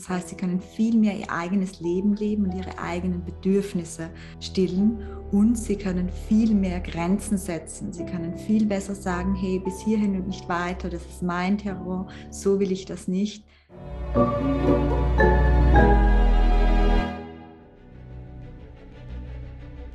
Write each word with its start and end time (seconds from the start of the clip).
Das 0.00 0.08
heißt, 0.08 0.28
sie 0.30 0.34
können 0.34 0.62
viel 0.62 0.96
mehr 0.96 1.14
ihr 1.14 1.30
eigenes 1.30 1.80
Leben 1.80 2.16
leben 2.16 2.46
und 2.46 2.54
ihre 2.54 2.78
eigenen 2.78 3.22
Bedürfnisse 3.22 4.08
stillen 4.40 4.98
und 5.30 5.58
sie 5.58 5.76
können 5.76 6.08
viel 6.26 6.54
mehr 6.54 6.80
Grenzen 6.80 7.36
setzen. 7.36 7.92
Sie 7.92 8.06
können 8.06 8.38
viel 8.38 8.64
besser 8.64 8.94
sagen, 8.94 9.34
hey, 9.34 9.58
bis 9.58 9.78
hierhin 9.82 10.16
und 10.16 10.26
nicht 10.26 10.48
weiter, 10.48 10.88
das 10.88 11.04
ist 11.04 11.22
mein 11.22 11.58
Terror, 11.58 12.08
so 12.30 12.58
will 12.58 12.72
ich 12.72 12.86
das 12.86 13.08
nicht. 13.08 13.44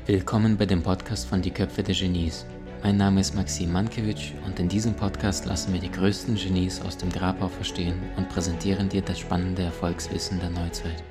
Willkommen 0.06 0.56
bei 0.56 0.68
dem 0.68 0.84
Podcast 0.84 1.28
von 1.28 1.42
Die 1.42 1.50
Köpfe 1.50 1.82
der 1.82 1.96
Genies. 1.96 2.46
Mein 2.86 2.97
Name 2.97 3.20
ist 3.20 3.33
Maxim 3.33 3.71
Mankewitsch 3.71 4.33
und 4.45 4.59
in 4.59 4.70
diesem 4.70 4.95
Podcast 4.95 5.47
lassen 5.47 5.73
wir 5.73 5.79
die 5.79 5.89
größten 5.89 6.35
Genies 6.35 6.79
aus 6.81 6.95
dem 6.95 7.09
Grabau 7.09 7.47
verstehen 7.47 7.99
und 8.15 8.29
präsentieren 8.29 8.89
dir 8.89 9.02
das 9.02 9.17
spannende 9.17 9.63
Erfolgswissen 9.63 10.39
der 10.39 10.52
Neuzeit. 10.52 11.03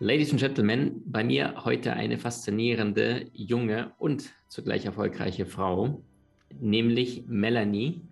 Ladies 0.00 0.32
and 0.32 0.40
Gentlemen, 0.40 1.02
bei 1.06 1.22
mir 1.22 1.54
heute 1.64 1.92
eine 1.92 2.18
faszinierende, 2.18 3.26
junge 3.32 3.92
und 3.98 4.28
zugleich 4.48 4.86
erfolgreiche 4.86 5.46
Frau, 5.46 6.02
nämlich 6.58 7.22
Melanie. 7.28 8.02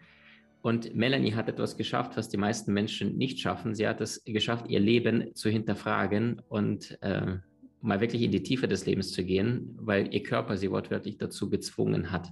Und 0.68 0.94
Melanie 0.94 1.32
hat 1.32 1.48
etwas 1.48 1.78
geschafft, 1.78 2.18
was 2.18 2.28
die 2.28 2.36
meisten 2.36 2.74
Menschen 2.74 3.16
nicht 3.16 3.40
schaffen. 3.40 3.74
Sie 3.74 3.88
hat 3.88 4.02
es 4.02 4.22
geschafft, 4.26 4.66
ihr 4.68 4.80
Leben 4.80 5.34
zu 5.34 5.48
hinterfragen 5.48 6.42
und 6.46 6.98
äh, 7.00 7.38
mal 7.80 8.02
wirklich 8.02 8.20
in 8.20 8.32
die 8.32 8.42
Tiefe 8.42 8.68
des 8.68 8.84
Lebens 8.84 9.12
zu 9.12 9.24
gehen, 9.24 9.74
weil 9.80 10.12
ihr 10.12 10.22
Körper 10.22 10.58
sie 10.58 10.70
wortwörtlich 10.70 11.16
dazu 11.16 11.48
gezwungen 11.48 12.12
hat. 12.12 12.30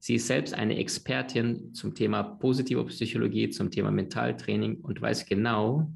Sie 0.00 0.16
ist 0.16 0.26
selbst 0.26 0.52
eine 0.52 0.76
Expertin 0.76 1.72
zum 1.72 1.94
Thema 1.94 2.24
positive 2.24 2.84
Psychologie, 2.84 3.48
zum 3.48 3.70
Thema 3.70 3.90
Mentaltraining 3.90 4.82
und 4.82 5.00
weiß 5.00 5.24
genau, 5.24 5.90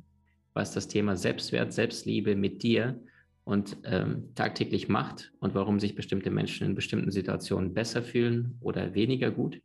was 0.54 0.72
das 0.72 0.88
Thema 0.88 1.14
Selbstwert, 1.14 1.74
Selbstliebe 1.74 2.36
mit 2.36 2.62
dir 2.62 3.02
und 3.44 3.76
ähm, 3.84 4.30
tagtäglich 4.34 4.88
macht 4.88 5.30
und 5.40 5.54
warum 5.54 5.78
sich 5.78 5.94
bestimmte 5.94 6.30
Menschen 6.30 6.68
in 6.68 6.74
bestimmten 6.74 7.10
Situationen 7.10 7.74
besser 7.74 8.02
fühlen 8.02 8.56
oder 8.62 8.94
weniger 8.94 9.30
gut. 9.30 9.60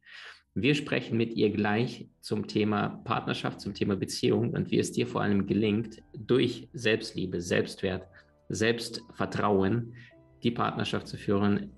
Wir 0.59 0.73
sprechen 0.73 1.17
mit 1.17 1.35
ihr 1.35 1.51
gleich 1.51 2.09
zum 2.19 2.47
Thema 2.47 2.99
Partnerschaft, 3.03 3.61
zum 3.61 3.75
Thema 3.75 3.95
Beziehung 3.95 4.55
und 4.55 4.71
wie 4.71 4.79
es 4.79 4.91
dir 4.91 5.05
vor 5.05 5.21
allem 5.21 5.45
gelingt, 5.45 6.01
durch 6.17 6.67
Selbstliebe, 6.73 7.41
Selbstwert, 7.41 8.07
Selbstvertrauen 8.49 9.93
die 10.41 10.49
Partnerschaft 10.49 11.07
zu 11.07 11.15
führen, 11.15 11.69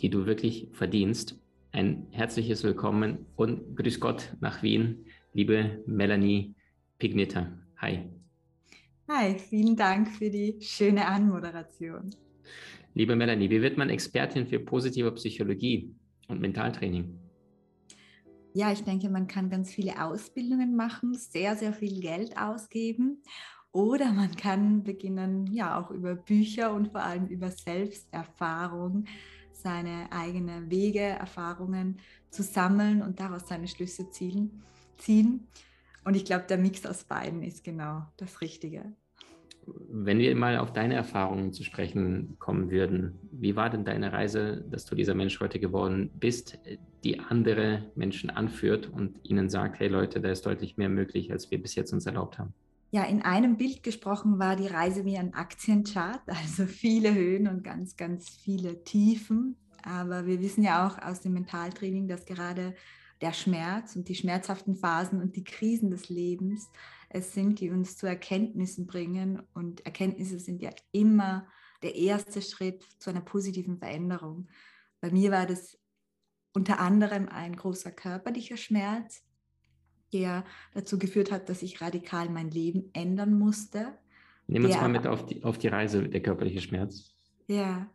die 0.00 0.08
du 0.08 0.24
wirklich 0.24 0.68
verdienst. 0.72 1.38
Ein 1.72 2.06
herzliches 2.10 2.64
Willkommen 2.64 3.26
und 3.36 3.76
Grüß 3.76 4.00
Gott 4.00 4.34
nach 4.40 4.62
Wien, 4.62 5.04
liebe 5.34 5.82
Melanie 5.84 6.54
Pignita. 6.98 7.52
Hi. 7.82 8.08
Hi, 9.10 9.34
vielen 9.38 9.76
Dank 9.76 10.08
für 10.08 10.30
die 10.30 10.56
schöne 10.62 11.06
Anmoderation. 11.06 12.08
Liebe 12.94 13.14
Melanie, 13.14 13.50
wie 13.50 13.60
wird 13.60 13.76
man 13.76 13.90
Expertin 13.90 14.46
für 14.46 14.58
positive 14.58 15.12
Psychologie 15.12 15.94
und 16.28 16.40
Mentaltraining? 16.40 17.29
Ja, 18.52 18.72
ich 18.72 18.82
denke, 18.82 19.08
man 19.08 19.28
kann 19.28 19.48
ganz 19.48 19.70
viele 19.70 20.04
Ausbildungen 20.04 20.74
machen, 20.74 21.14
sehr, 21.14 21.54
sehr 21.56 21.72
viel 21.72 22.00
Geld 22.00 22.36
ausgeben. 22.36 23.22
Oder 23.72 24.12
man 24.12 24.34
kann 24.34 24.82
beginnen, 24.82 25.46
ja, 25.52 25.80
auch 25.80 25.92
über 25.92 26.16
Bücher 26.16 26.74
und 26.74 26.88
vor 26.88 27.02
allem 27.02 27.28
über 27.28 27.50
Selbsterfahrung 27.50 29.04
seine 29.52 30.10
eigenen 30.10 30.68
Wege, 30.70 31.00
Erfahrungen 31.00 31.98
zu 32.30 32.42
sammeln 32.42 33.02
und 33.02 33.20
daraus 33.20 33.46
seine 33.46 33.68
Schlüsse 33.68 34.10
ziehen. 34.10 34.62
ziehen. 34.96 35.46
Und 36.04 36.16
ich 36.16 36.24
glaube, 36.24 36.46
der 36.48 36.58
Mix 36.58 36.84
aus 36.86 37.04
beiden 37.04 37.42
ist 37.42 37.62
genau 37.62 38.06
das 38.16 38.40
Richtige. 38.40 38.92
Wenn 39.88 40.18
wir 40.18 40.34
mal 40.34 40.58
auf 40.58 40.72
deine 40.72 40.94
Erfahrungen 40.94 41.52
zu 41.52 41.62
sprechen 41.62 42.36
kommen 42.40 42.70
würden, 42.70 43.18
wie 43.30 43.54
war 43.54 43.70
denn 43.70 43.84
deine 43.84 44.12
Reise, 44.12 44.64
dass 44.68 44.86
du 44.86 44.96
dieser 44.96 45.14
Mensch 45.14 45.38
heute 45.38 45.60
geworden 45.60 46.10
bist, 46.18 46.58
die 47.04 47.20
andere 47.20 47.90
Menschen 47.94 48.30
anführt 48.30 48.88
und 48.88 49.18
ihnen 49.22 49.48
sagt, 49.48 49.78
hey 49.80 49.88
Leute, 49.88 50.20
da 50.20 50.30
ist 50.30 50.46
deutlich 50.46 50.76
mehr 50.76 50.88
möglich, 50.88 51.32
als 51.32 51.50
wir 51.50 51.60
bis 51.60 51.74
jetzt 51.74 51.92
uns 51.92 52.06
erlaubt 52.06 52.38
haben? 52.38 52.52
Ja, 52.92 53.04
in 53.04 53.22
einem 53.22 53.56
Bild 53.56 53.82
gesprochen 53.82 54.38
war 54.38 54.56
die 54.56 54.66
Reise 54.66 55.04
wie 55.04 55.16
ein 55.16 55.34
Aktienchart, 55.34 56.22
also 56.26 56.66
viele 56.66 57.14
Höhen 57.14 57.46
und 57.46 57.62
ganz, 57.62 57.96
ganz 57.96 58.28
viele 58.28 58.82
Tiefen. 58.82 59.56
Aber 59.82 60.26
wir 60.26 60.40
wissen 60.40 60.62
ja 60.62 60.86
auch 60.86 61.00
aus 61.00 61.20
dem 61.20 61.32
Mentaltraining, 61.32 62.08
dass 62.08 62.26
gerade 62.26 62.74
der 63.20 63.32
Schmerz 63.32 63.96
und 63.96 64.08
die 64.08 64.14
schmerzhaften 64.14 64.76
Phasen 64.76 65.20
und 65.20 65.36
die 65.36 65.44
Krisen 65.44 65.90
des 65.90 66.08
Lebens 66.08 66.70
es 67.10 67.32
sind, 67.32 67.60
die 67.60 67.70
uns 67.70 67.96
zu 67.96 68.06
Erkenntnissen 68.06 68.86
bringen. 68.86 69.42
Und 69.52 69.84
Erkenntnisse 69.84 70.38
sind 70.38 70.62
ja 70.62 70.70
immer 70.92 71.46
der 71.82 71.94
erste 71.96 72.40
Schritt 72.40 72.84
zu 72.98 73.10
einer 73.10 73.20
positiven 73.20 73.78
Veränderung. 73.78 74.48
Bei 75.00 75.10
mir 75.10 75.30
war 75.30 75.46
das 75.46 75.79
unter 76.52 76.80
anderem 76.80 77.28
ein 77.28 77.56
großer 77.56 77.90
körperlicher 77.90 78.56
Schmerz, 78.56 79.22
der 80.12 80.44
dazu 80.74 80.98
geführt 80.98 81.30
hat, 81.30 81.48
dass 81.48 81.62
ich 81.62 81.80
radikal 81.80 82.28
mein 82.28 82.50
Leben 82.50 82.90
ändern 82.92 83.38
musste. 83.38 83.98
Nehmen 84.46 84.66
wir 84.66 84.74
uns 84.74 84.80
mal 84.80 84.88
mit 84.88 85.06
auf 85.06 85.26
die, 85.26 85.44
auf 85.44 85.58
die 85.58 85.68
Reise, 85.68 86.08
der 86.08 86.22
körperliche 86.22 86.60
Schmerz. 86.60 87.14
Ja, 87.46 87.88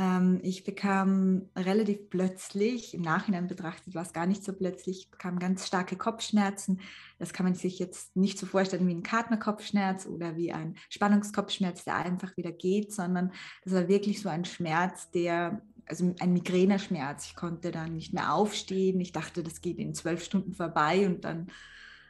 ähm, 0.00 0.40
ich 0.42 0.64
bekam 0.64 1.50
relativ 1.54 2.08
plötzlich, 2.08 2.94
im 2.94 3.02
Nachhinein 3.02 3.48
betrachtet 3.48 3.94
war 3.94 4.02
es 4.02 4.14
gar 4.14 4.26
nicht 4.26 4.42
so 4.42 4.54
plötzlich, 4.54 5.00
ich 5.00 5.10
bekam 5.10 5.38
ganz 5.38 5.66
starke 5.66 5.96
Kopfschmerzen. 5.96 6.80
Das 7.18 7.34
kann 7.34 7.44
man 7.44 7.54
sich 7.54 7.78
jetzt 7.78 8.16
nicht 8.16 8.38
so 8.38 8.46
vorstellen 8.46 8.88
wie 8.88 8.94
ein 8.94 9.02
Kartnerkopfschmerz 9.02 10.06
oder 10.06 10.36
wie 10.36 10.52
ein 10.52 10.76
Spannungskopfschmerz, 10.88 11.84
der 11.84 11.96
einfach 11.96 12.34
wieder 12.38 12.50
geht, 12.50 12.94
sondern 12.94 13.32
das 13.62 13.74
war 13.74 13.88
wirklich 13.88 14.22
so 14.22 14.30
ein 14.30 14.46
Schmerz, 14.46 15.10
der, 15.10 15.60
also 15.90 16.14
ein 16.20 16.32
Migräneschmerz. 16.32 17.26
Ich 17.26 17.36
konnte 17.36 17.72
dann 17.72 17.96
nicht 17.96 18.14
mehr 18.14 18.32
aufstehen. 18.32 19.00
Ich 19.00 19.12
dachte, 19.12 19.42
das 19.42 19.60
geht 19.60 19.78
in 19.78 19.92
zwölf 19.94 20.24
Stunden 20.24 20.54
vorbei 20.54 21.06
und 21.06 21.24
dann 21.24 21.48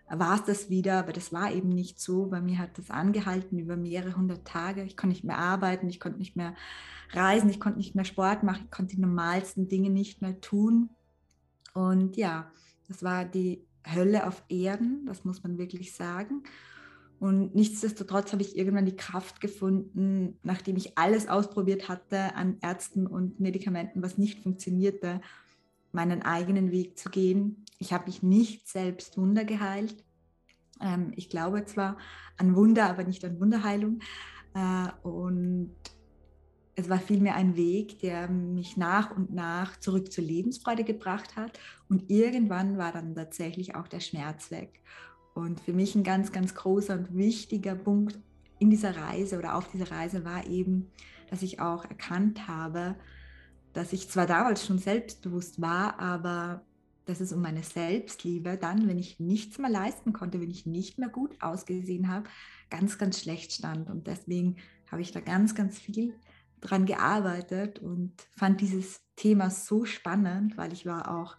war 0.08 0.34
es 0.34 0.44
das 0.44 0.70
wieder, 0.70 0.98
aber 0.98 1.12
das 1.12 1.32
war 1.32 1.52
eben 1.52 1.68
nicht 1.68 2.00
so. 2.00 2.26
Bei 2.26 2.40
mir 2.40 2.58
hat 2.58 2.76
das 2.76 2.90
angehalten 2.90 3.58
über 3.58 3.76
mehrere 3.76 4.16
hundert 4.16 4.44
Tage. 4.44 4.82
Ich 4.82 4.96
konnte 4.96 5.14
nicht 5.14 5.24
mehr 5.24 5.38
arbeiten, 5.38 5.88
ich 5.88 6.00
konnte 6.00 6.18
nicht 6.18 6.36
mehr 6.36 6.54
reisen, 7.12 7.48
ich 7.48 7.60
konnte 7.60 7.78
nicht 7.78 7.94
mehr 7.94 8.04
Sport 8.04 8.42
machen, 8.42 8.62
ich 8.64 8.70
konnte 8.70 8.96
die 8.96 9.00
normalsten 9.00 9.68
Dinge 9.68 9.90
nicht 9.90 10.20
mehr 10.20 10.40
tun. 10.40 10.90
Und 11.74 12.16
ja, 12.16 12.50
das 12.88 13.02
war 13.02 13.24
die 13.24 13.64
Hölle 13.86 14.26
auf 14.26 14.42
Erden, 14.48 15.06
das 15.06 15.24
muss 15.24 15.42
man 15.42 15.58
wirklich 15.58 15.94
sagen. 15.94 16.42
Und 17.20 17.54
nichtsdestotrotz 17.54 18.32
habe 18.32 18.42
ich 18.42 18.56
irgendwann 18.56 18.86
die 18.86 18.96
Kraft 18.96 19.42
gefunden, 19.42 20.38
nachdem 20.42 20.76
ich 20.76 20.96
alles 20.96 21.28
ausprobiert 21.28 21.88
hatte 21.90 22.34
an 22.34 22.56
Ärzten 22.62 23.06
und 23.06 23.38
Medikamenten, 23.38 24.02
was 24.02 24.16
nicht 24.16 24.40
funktionierte, 24.40 25.20
meinen 25.92 26.22
eigenen 26.22 26.72
Weg 26.72 26.98
zu 26.98 27.10
gehen. 27.10 27.66
Ich 27.78 27.92
habe 27.92 28.06
mich 28.06 28.22
nicht 28.22 28.66
selbst 28.68 29.18
Wunder 29.18 29.44
geheilt. 29.44 30.02
Ähm, 30.80 31.12
ich 31.14 31.28
glaube 31.28 31.66
zwar 31.66 31.98
an 32.38 32.56
Wunder, 32.56 32.88
aber 32.88 33.04
nicht 33.04 33.22
an 33.22 33.38
Wunderheilung. 33.38 34.00
Äh, 34.54 34.88
und 35.06 35.76
es 36.74 36.88
war 36.88 37.00
vielmehr 37.00 37.34
ein 37.34 37.54
Weg, 37.54 37.98
der 37.98 38.28
mich 38.28 38.78
nach 38.78 39.14
und 39.14 39.34
nach 39.34 39.78
zurück 39.78 40.10
zur 40.10 40.24
Lebensfreude 40.24 40.84
gebracht 40.84 41.36
hat. 41.36 41.58
Und 41.90 42.10
irgendwann 42.10 42.78
war 42.78 42.92
dann 42.92 43.14
tatsächlich 43.14 43.74
auch 43.74 43.88
der 43.88 44.00
Schmerz 44.00 44.50
weg. 44.50 44.80
Und 45.40 45.60
für 45.60 45.72
mich 45.72 45.94
ein 45.94 46.04
ganz, 46.04 46.32
ganz 46.32 46.54
großer 46.54 46.94
und 46.94 47.16
wichtiger 47.16 47.74
Punkt 47.74 48.18
in 48.58 48.70
dieser 48.70 48.96
Reise 48.96 49.38
oder 49.38 49.54
auf 49.56 49.68
dieser 49.68 49.90
Reise 49.90 50.24
war 50.24 50.46
eben, 50.46 50.90
dass 51.30 51.42
ich 51.42 51.60
auch 51.60 51.84
erkannt 51.84 52.46
habe, 52.46 52.96
dass 53.72 53.92
ich 53.92 54.08
zwar 54.08 54.26
damals 54.26 54.66
schon 54.66 54.78
selbstbewusst 54.78 55.60
war, 55.60 55.98
aber 55.98 56.62
dass 57.06 57.20
es 57.20 57.32
um 57.32 57.40
meine 57.40 57.62
Selbstliebe 57.62 58.58
dann, 58.58 58.86
wenn 58.86 58.98
ich 58.98 59.18
nichts 59.18 59.58
mehr 59.58 59.70
leisten 59.70 60.12
konnte, 60.12 60.40
wenn 60.40 60.50
ich 60.50 60.66
nicht 60.66 60.98
mehr 60.98 61.08
gut 61.08 61.40
ausgesehen 61.40 62.08
habe, 62.08 62.28
ganz, 62.68 62.98
ganz 62.98 63.20
schlecht 63.20 63.52
stand. 63.52 63.88
Und 63.88 64.06
deswegen 64.06 64.56
habe 64.90 65.02
ich 65.02 65.10
da 65.10 65.20
ganz, 65.20 65.54
ganz 65.54 65.78
viel 65.78 66.14
dran 66.60 66.84
gearbeitet 66.84 67.78
und 67.78 68.12
fand 68.36 68.60
dieses 68.60 69.00
Thema 69.16 69.50
so 69.50 69.84
spannend, 69.86 70.56
weil 70.58 70.72
ich 70.72 70.84
war 70.84 71.10
auch 71.10 71.36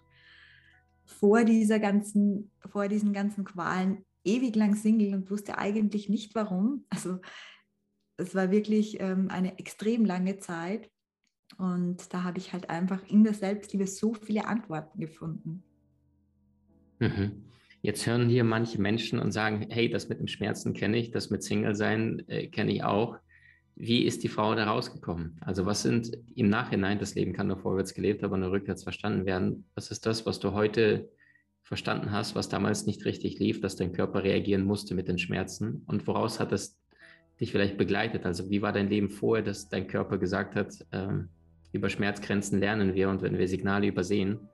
vor 1.12 1.44
dieser 1.44 1.80
ganzen, 1.80 2.52
vor 2.70 2.88
diesen 2.88 3.14
ganzen 3.14 3.44
Qualen 3.44 4.06
ewig 4.24 4.56
lang 4.56 4.76
Single 4.76 5.14
und 5.14 5.30
wusste 5.30 5.58
eigentlich 5.58 6.10
nicht 6.10 6.36
warum. 6.36 6.86
Also 6.90 7.20
es 8.18 8.36
war 8.36 8.52
wirklich 8.52 9.00
ähm, 9.00 9.30
eine 9.30 9.58
extrem 9.58 10.06
lange 10.06 10.38
Zeit 10.38 10.90
und 11.58 12.14
da 12.14 12.24
habe 12.24 12.38
ich 12.38 12.54
halt 12.54 12.70
einfach 12.70 13.04
in 13.08 13.24
der 13.24 13.34
Selbstliebe 13.34 13.88
so 13.88 14.14
viele 14.14 14.46
Antworten 14.46 15.00
gefunden. 15.00 15.64
Mhm. 17.00 17.44
Jetzt 17.82 18.06
hören 18.06 18.30
hier 18.30 18.44
manche 18.44 18.80
Menschen 18.80 19.20
und 19.20 19.32
sagen, 19.32 19.66
hey, 19.70 19.90
das 19.90 20.08
mit 20.08 20.20
dem 20.20 20.28
Schmerzen 20.28 20.74
kenne 20.74 20.98
ich, 20.98 21.12
das 21.12 21.32
mit 21.32 21.44
Single 21.44 21.76
sein 21.76 22.24
äh, 22.28 22.48
kenne 22.48 22.72
ich 22.72 22.84
auch. 22.84 23.18
Wie 23.76 24.04
ist 24.04 24.24
die 24.24 24.28
Frau 24.28 24.54
da 24.56 24.66
rausgekommen? 24.66 25.38
Also 25.42 25.66
was 25.66 25.82
sind 25.82 26.12
im 26.36 26.50
Nachhinein, 26.50 27.00
das 27.00 27.16
Leben 27.16 27.34
kann 27.34 27.48
nur 27.48 27.58
vorwärts 27.58 27.94
gelebt, 27.94 28.24
aber 28.24 28.38
nur 28.38 28.52
rückwärts 28.52 28.84
verstanden 28.84 29.26
werden. 29.26 29.66
Was 29.76 29.92
ist 29.92 30.06
das, 30.06 30.26
was 30.26 30.40
du 30.40 30.54
heute 30.54 31.10
verstanden 31.64 32.12
hast, 32.12 32.36
was 32.36 32.50
damals 32.50 32.86
nicht 32.86 33.06
richtig 33.06 33.40
lief, 33.40 33.62
dass 33.62 33.76
dein 33.76 33.94
Körper 33.94 34.24
reagieren 34.24 34.66
musste 34.66 34.94
mit 34.94 35.08
den 35.08 35.18
Schmerzen? 35.18 35.84
Und 35.88 36.06
woraus 36.08 36.40
hat 36.40 36.52
es 36.52 36.80
dich 37.40 37.52
vielleicht 37.52 37.78
begleitet? 37.78 38.26
Also 38.26 38.50
wie 38.50 38.62
war 38.62 38.74
dein 38.74 38.90
Leben 38.90 39.10
vorher, 39.10 39.44
dass 39.44 39.70
dein 39.70 39.88
Körper 39.88 40.18
gesagt 40.18 40.56
hat, 40.56 40.74
ähm, 40.92 41.30
über 41.72 41.90
Schmerzgrenzen 41.90 42.60
lernen 42.60 42.94
wir 42.94 43.10
und 43.10 43.22
wenn 43.22 43.38
wir 43.38 43.48
Signale 43.48 43.88
übersehen, 43.88 44.50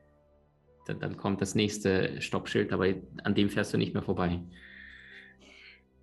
dann, 0.86 1.00
dann 1.00 1.18
kommt 1.18 1.42
das 1.42 1.56
nächste 1.56 2.22
Stoppschild, 2.22 2.72
aber 2.72 2.94
an 3.24 3.36
dem 3.36 3.50
fährst 3.50 3.74
du 3.74 3.78
nicht 3.78 3.94
mehr 3.94 4.04
vorbei. 4.04 4.40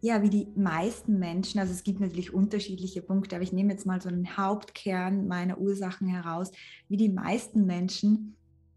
Ja, 0.04 0.20
wie 0.20 0.28
die 0.28 0.48
meisten 0.54 1.18
Menschen, 1.18 1.60
also 1.60 1.72
es 1.72 1.82
gibt 1.82 1.98
natürlich 1.98 2.34
unterschiedliche 2.34 3.00
Punkte, 3.00 3.36
aber 3.36 3.42
ich 3.42 3.54
nehme 3.54 3.72
jetzt 3.72 3.86
mal 3.86 4.02
so 4.02 4.10
einen 4.10 4.36
Hauptkern 4.36 5.26
meiner 5.26 5.56
Ursachen 5.56 6.06
heraus. 6.06 6.52
Wie 6.90 6.98
die 6.98 7.08
meisten 7.08 7.64
Menschen 7.64 8.36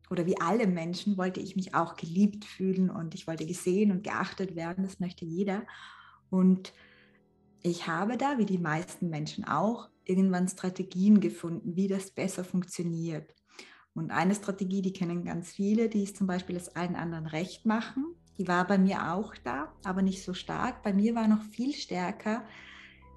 oder 0.09 0.25
wie 0.25 0.39
alle 0.39 0.67
Menschen 0.67 1.17
wollte 1.17 1.41
ich 1.41 1.57
mich 1.57 1.75
auch 1.75 1.97
geliebt 1.97 2.45
fühlen 2.45 2.89
und 2.89 3.13
ich 3.13 3.27
wollte 3.27 3.45
gesehen 3.45 3.91
und 3.91 4.05
geachtet 4.05 4.55
werden, 4.55 4.85
das 4.85 5.01
möchte 5.01 5.25
jeder. 5.25 5.63
Und 6.29 6.71
ich 7.61 7.87
habe 7.87 8.15
da, 8.15 8.37
wie 8.37 8.45
die 8.45 8.57
meisten 8.57 9.09
Menschen 9.09 9.43
auch, 9.43 9.89
irgendwann 10.05 10.47
Strategien 10.47 11.19
gefunden, 11.19 11.75
wie 11.75 11.89
das 11.89 12.09
besser 12.09 12.45
funktioniert. 12.45 13.35
Und 13.93 14.11
eine 14.11 14.33
Strategie, 14.33 14.81
die 14.81 14.93
kennen 14.93 15.25
ganz 15.25 15.51
viele, 15.51 15.89
die 15.89 16.03
ist 16.03 16.15
zum 16.15 16.27
Beispiel 16.27 16.55
es 16.55 16.73
allen 16.73 16.95
anderen 16.95 17.27
recht 17.27 17.65
machen. 17.65 18.15
Die 18.37 18.47
war 18.47 18.65
bei 18.67 18.77
mir 18.77 19.13
auch 19.13 19.33
da, 19.43 19.73
aber 19.83 20.01
nicht 20.01 20.23
so 20.23 20.33
stark. 20.33 20.83
Bei 20.83 20.93
mir 20.93 21.15
war 21.15 21.27
noch 21.27 21.41
viel 21.41 21.73
stärker, 21.73 22.43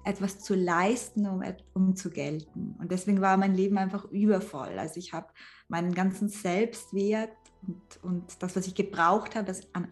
etwas 0.03 0.39
zu 0.39 0.55
leisten, 0.55 1.27
um, 1.27 1.43
um 1.73 1.95
zu 1.95 2.09
gelten. 2.09 2.75
Und 2.79 2.91
deswegen 2.91 3.21
war 3.21 3.37
mein 3.37 3.53
Leben 3.53 3.77
einfach 3.77 4.05
übervoll. 4.05 4.79
Also 4.79 4.99
ich 4.99 5.13
habe 5.13 5.27
meinen 5.67 5.93
ganzen 5.93 6.27
Selbstwert 6.27 7.31
und, 7.67 8.03
und 8.03 8.41
das, 8.41 8.55
was 8.55 8.65
ich 8.65 8.75
gebraucht 8.75 9.35
habe, 9.35 9.45
das 9.45 9.67
an 9.73 9.87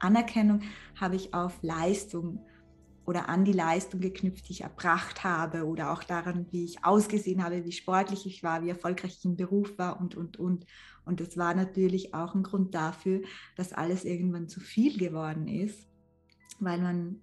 Anerkennung, 0.00 0.62
habe 0.98 1.16
ich 1.16 1.34
auf 1.34 1.62
Leistung 1.62 2.44
oder 3.06 3.28
an 3.28 3.44
die 3.44 3.52
Leistung 3.52 4.00
geknüpft, 4.00 4.48
die 4.48 4.52
ich 4.52 4.60
erbracht 4.62 5.24
habe 5.24 5.66
oder 5.66 5.92
auch 5.92 6.02
daran, 6.04 6.46
wie 6.50 6.64
ich 6.64 6.84
ausgesehen 6.84 7.44
habe, 7.44 7.64
wie 7.64 7.72
sportlich 7.72 8.26
ich 8.26 8.42
war, 8.42 8.62
wie 8.62 8.70
erfolgreich 8.70 9.16
ich 9.18 9.24
im 9.24 9.36
Beruf 9.36 9.76
war 9.78 10.00
und, 10.00 10.14
und, 10.14 10.38
und. 10.38 10.66
Und 11.04 11.20
das 11.20 11.36
war 11.36 11.54
natürlich 11.54 12.14
auch 12.14 12.34
ein 12.34 12.42
Grund 12.42 12.74
dafür, 12.74 13.20
dass 13.56 13.72
alles 13.72 14.04
irgendwann 14.04 14.48
zu 14.48 14.60
viel 14.60 14.98
geworden 14.98 15.48
ist, 15.48 15.86
weil 16.60 16.80
man 16.80 17.20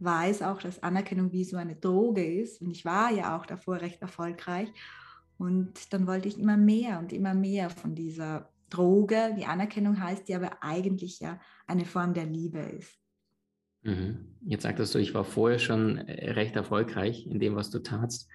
weiß 0.00 0.42
auch, 0.42 0.60
dass 0.60 0.82
Anerkennung 0.82 1.32
wie 1.32 1.44
so 1.44 1.56
eine 1.56 1.76
Droge 1.76 2.24
ist. 2.24 2.60
Und 2.60 2.70
ich 2.70 2.84
war 2.84 3.10
ja 3.10 3.36
auch 3.36 3.46
davor 3.46 3.80
recht 3.80 4.02
erfolgreich. 4.02 4.68
Und 5.38 5.92
dann 5.92 6.06
wollte 6.06 6.28
ich 6.28 6.38
immer 6.38 6.56
mehr 6.56 6.98
und 6.98 7.12
immer 7.12 7.34
mehr 7.34 7.70
von 7.70 7.94
dieser 7.94 8.50
Droge, 8.68 9.34
die 9.36 9.46
Anerkennung 9.46 10.00
heißt, 10.00 10.28
die 10.28 10.34
aber 10.34 10.62
eigentlich 10.62 11.20
ja 11.20 11.40
eine 11.66 11.84
Form 11.84 12.14
der 12.14 12.26
Liebe 12.26 12.58
ist. 12.58 13.01
Mhm. 13.82 14.28
Jetzt 14.44 14.62
sagtest 14.62 14.94
du, 14.94 14.98
ich 14.98 15.14
war 15.14 15.24
vorher 15.24 15.58
schon 15.58 15.98
äh, 15.98 16.30
recht 16.32 16.56
erfolgreich 16.56 17.26
in 17.26 17.38
dem, 17.38 17.54
was 17.56 17.70
du 17.70 17.80
tatst. 17.80 18.28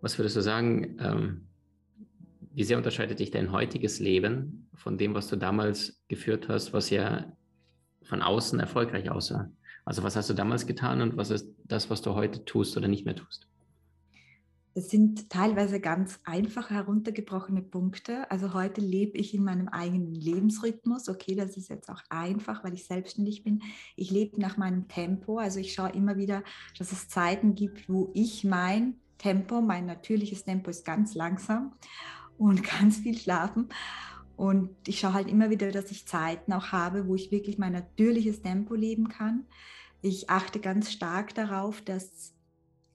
Was 0.00 0.18
würdest 0.18 0.36
du 0.36 0.40
sagen, 0.40 0.96
ähm, 1.00 1.48
wie 2.54 2.64
sehr 2.64 2.78
unterscheidet 2.78 3.18
dich 3.18 3.30
dein 3.30 3.52
heutiges 3.52 3.98
Leben 3.98 4.68
von 4.74 4.96
dem, 4.96 5.14
was 5.14 5.28
du 5.28 5.36
damals 5.36 6.02
geführt 6.08 6.48
hast, 6.48 6.72
was 6.72 6.90
ja 6.90 7.32
von 8.02 8.22
außen 8.22 8.58
erfolgreich 8.60 9.10
aussah? 9.10 9.50
Also 9.84 10.02
was 10.02 10.16
hast 10.16 10.30
du 10.30 10.34
damals 10.34 10.66
getan 10.66 11.00
und 11.00 11.16
was 11.16 11.30
ist 11.30 11.48
das, 11.64 11.90
was 11.90 12.02
du 12.02 12.14
heute 12.14 12.44
tust 12.44 12.76
oder 12.76 12.88
nicht 12.88 13.04
mehr 13.04 13.16
tust? 13.16 13.48
Es 14.76 14.90
sind 14.90 15.30
teilweise 15.30 15.80
ganz 15.80 16.20
einfach 16.24 16.68
heruntergebrochene 16.68 17.62
Punkte. 17.62 18.30
Also 18.30 18.52
heute 18.52 18.82
lebe 18.82 19.16
ich 19.16 19.32
in 19.32 19.42
meinem 19.42 19.68
eigenen 19.68 20.12
Lebensrhythmus. 20.12 21.08
Okay, 21.08 21.34
das 21.34 21.56
ist 21.56 21.70
jetzt 21.70 21.88
auch 21.88 22.02
einfach, 22.10 22.62
weil 22.62 22.74
ich 22.74 22.84
selbstständig 22.84 23.42
bin. 23.42 23.62
Ich 23.96 24.10
lebe 24.10 24.38
nach 24.38 24.58
meinem 24.58 24.86
Tempo. 24.86 25.38
Also 25.38 25.60
ich 25.60 25.72
schaue 25.72 25.92
immer 25.92 26.18
wieder, 26.18 26.42
dass 26.78 26.92
es 26.92 27.08
Zeiten 27.08 27.54
gibt, 27.54 27.88
wo 27.88 28.10
ich 28.12 28.44
mein 28.44 28.96
Tempo, 29.16 29.62
mein 29.62 29.86
natürliches 29.86 30.44
Tempo 30.44 30.68
ist 30.68 30.84
ganz 30.84 31.14
langsam 31.14 31.72
und 32.36 32.62
ganz 32.78 32.98
viel 32.98 33.16
schlafen. 33.16 33.70
Und 34.36 34.76
ich 34.86 35.00
schaue 35.00 35.14
halt 35.14 35.28
immer 35.28 35.48
wieder, 35.48 35.72
dass 35.72 35.90
ich 35.90 36.06
Zeiten 36.06 36.52
auch 36.52 36.66
habe, 36.72 37.08
wo 37.08 37.14
ich 37.14 37.30
wirklich 37.30 37.56
mein 37.56 37.72
natürliches 37.72 38.42
Tempo 38.42 38.74
leben 38.74 39.08
kann. 39.08 39.46
Ich 40.02 40.28
achte 40.28 40.60
ganz 40.60 40.92
stark 40.92 41.34
darauf, 41.34 41.80
dass 41.80 42.35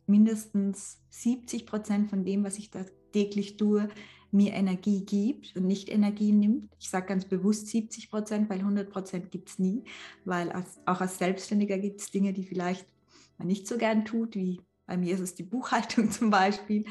mindestens 0.08 1.00
70 1.10 1.66
Prozent 1.66 2.10
von 2.10 2.26
dem, 2.26 2.44
was 2.44 2.58
ich 2.58 2.72
da 2.72 2.86
täglich 3.12 3.58
tue, 3.58 3.90
mir 4.32 4.54
Energie 4.54 5.04
gibt 5.06 5.56
und 5.56 5.68
nicht 5.68 5.90
Energie 5.90 6.32
nimmt. 6.32 6.72
Ich 6.80 6.90
sage 6.90 7.08
ganz 7.08 7.26
bewusst 7.26 7.68
70 7.68 8.10
Prozent, 8.10 8.50
weil 8.50 8.60
100 8.60 8.90
Prozent 8.90 9.32
gibt 9.32 9.50
es 9.50 9.60
nie, 9.60 9.84
weil 10.24 10.52
als, 10.52 10.80
auch 10.86 11.02
als 11.02 11.18
Selbstständiger 11.18 11.78
gibt 11.78 12.02
es 12.02 12.12
Dinge, 12.12 12.32
die 12.32 12.46
vielleicht 12.46 12.88
man 13.38 13.48
nicht 13.48 13.68
so 13.68 13.78
gern 13.78 14.06
tut, 14.06 14.36
wie 14.36 14.62
bei 14.86 14.98
mir 14.98 15.14
ist 15.14 15.22
es 15.22 15.36
die 15.36 15.44
Buchhaltung 15.44 16.12
zum 16.12 16.30
Beispiel. 16.30 16.86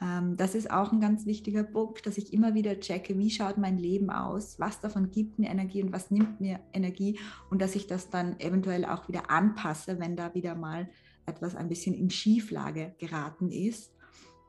Ähm, 0.00 0.36
das 0.36 0.54
ist 0.54 0.70
auch 0.70 0.92
ein 0.92 1.00
ganz 1.00 1.26
wichtiger 1.26 1.62
Punkt, 1.62 2.06
dass 2.06 2.18
ich 2.18 2.32
immer 2.32 2.54
wieder 2.54 2.80
checke, 2.80 3.16
wie 3.18 3.30
schaut 3.30 3.58
mein 3.58 3.78
Leben 3.78 4.10
aus, 4.10 4.58
was 4.58 4.80
davon 4.80 5.10
gibt 5.10 5.38
mir 5.38 5.50
Energie 5.50 5.82
und 5.82 5.92
was 5.92 6.10
nimmt 6.10 6.40
mir 6.40 6.60
Energie 6.72 7.18
und 7.50 7.62
dass 7.62 7.76
ich 7.76 7.86
das 7.86 8.10
dann 8.10 8.38
eventuell 8.40 8.84
auch 8.84 9.08
wieder 9.08 9.30
anpasse, 9.30 10.00
wenn 10.00 10.16
da 10.16 10.34
wieder 10.34 10.54
mal 10.54 10.88
etwas 11.26 11.54
ein 11.54 11.68
bisschen 11.68 11.94
in 11.94 12.10
Schieflage 12.10 12.94
geraten 12.98 13.50
ist. 13.50 13.92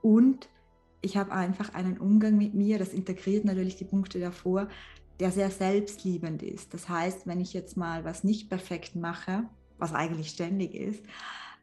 Und 0.01 0.50
ich 1.01 1.18
habe 1.18 1.31
einfach 1.31 1.74
einen 1.74 1.98
Umgang 1.98 2.38
mit 2.38 2.54
mir, 2.54 2.80
das 2.80 2.94
integriert 2.94 3.45
natürlich 3.45 3.75
die 3.75 3.86
Punkte 3.86 4.19
davor, 4.19 4.68
der 5.19 5.31
sehr 5.31 5.50
selbstliebend 5.50 6.44
ist. 6.44 6.74
Das 6.74 6.89
heißt, 6.89 7.27
wenn 7.27 7.39
ich 7.39 7.54
jetzt 7.54 7.77
mal 7.77 8.04
was 8.04 8.24
nicht 8.24 8.50
perfekt 8.50 8.95
mache, 8.95 9.45
was 9.77 9.94
eigentlich 9.94 10.30
ständig 10.30 10.74
ist, 10.74 11.04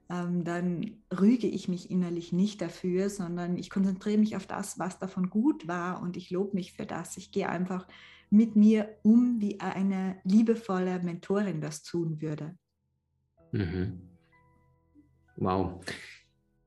ähm, 0.08 0.44
dann 0.44 0.98
rüge 1.12 1.46
ich 1.46 1.68
mich 1.68 1.90
innerlich 1.90 2.32
nicht 2.32 2.60
dafür, 2.60 3.10
sondern 3.10 3.56
ich 3.56 3.70
konzentriere 3.70 4.18
mich 4.18 4.36
auf 4.36 4.46
das, 4.46 4.78
was 4.78 4.98
davon 4.98 5.30
gut 5.30 5.66
war 5.68 6.02
und 6.02 6.16
ich 6.16 6.30
lobe 6.30 6.54
mich 6.54 6.72
für 6.72 6.86
das. 6.86 7.16
Ich 7.16 7.30
gehe 7.32 7.48
einfach 7.48 7.86
mit 8.30 8.56
mir 8.56 8.96
um, 9.02 9.40
wie 9.40 9.60
eine 9.60 10.16
liebevolle 10.24 10.98
Mentorin 11.00 11.60
das 11.60 11.82
tun 11.82 12.20
würde. 12.20 12.56
Mhm. 13.52 14.11
Wow. 15.36 15.84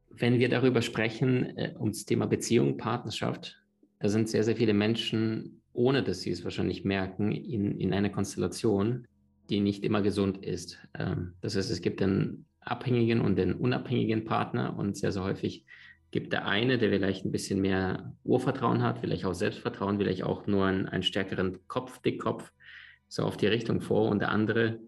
Wenn 0.09 0.39
wir 0.39 0.49
darüber 0.49 0.81
sprechen, 0.81 1.57
äh, 1.57 1.73
ums 1.77 2.05
Thema 2.05 2.25
Beziehung, 2.25 2.77
Partnerschaft, 2.77 3.61
da 3.99 4.09
sind 4.09 4.29
sehr, 4.29 4.43
sehr 4.43 4.55
viele 4.55 4.73
Menschen, 4.73 5.61
ohne 5.73 6.03
dass 6.03 6.21
sie 6.21 6.31
es 6.31 6.43
wahrscheinlich 6.43 6.85
merken, 6.85 7.31
in, 7.31 7.79
in 7.79 7.93
einer 7.93 8.09
Konstellation, 8.09 9.07
die 9.49 9.59
nicht 9.59 9.83
immer 9.83 10.01
gesund 10.01 10.43
ist. 10.43 10.79
Ähm, 10.97 11.33
das 11.41 11.55
heißt, 11.55 11.69
es 11.69 11.81
gibt 11.81 12.01
einen 12.01 12.45
abhängigen 12.61 13.21
und 13.21 13.35
den 13.37 13.53
unabhängigen 13.53 14.25
Partner 14.25 14.77
und 14.77 14.97
sehr, 14.97 15.11
sehr 15.11 15.23
häufig 15.23 15.65
gibt 16.11 16.31
der 16.31 16.45
eine, 16.45 16.77
der 16.77 16.91
vielleicht 16.91 17.25
ein 17.25 17.31
bisschen 17.31 17.59
mehr 17.59 18.15
Urvertrauen 18.23 18.81
hat, 18.81 18.99
vielleicht 18.99 19.25
auch 19.25 19.33
Selbstvertrauen, 19.33 19.97
vielleicht 19.97 20.23
auch 20.23 20.47
nur 20.47 20.65
einen, 20.65 20.87
einen 20.87 21.03
stärkeren 21.03 21.67
Kopf, 21.67 22.01
Dickkopf, 22.01 22.51
so 23.09 23.23
auf 23.23 23.35
die 23.37 23.47
Richtung 23.47 23.81
vor 23.81 24.09
und 24.09 24.19
der 24.19 24.29
andere 24.29 24.79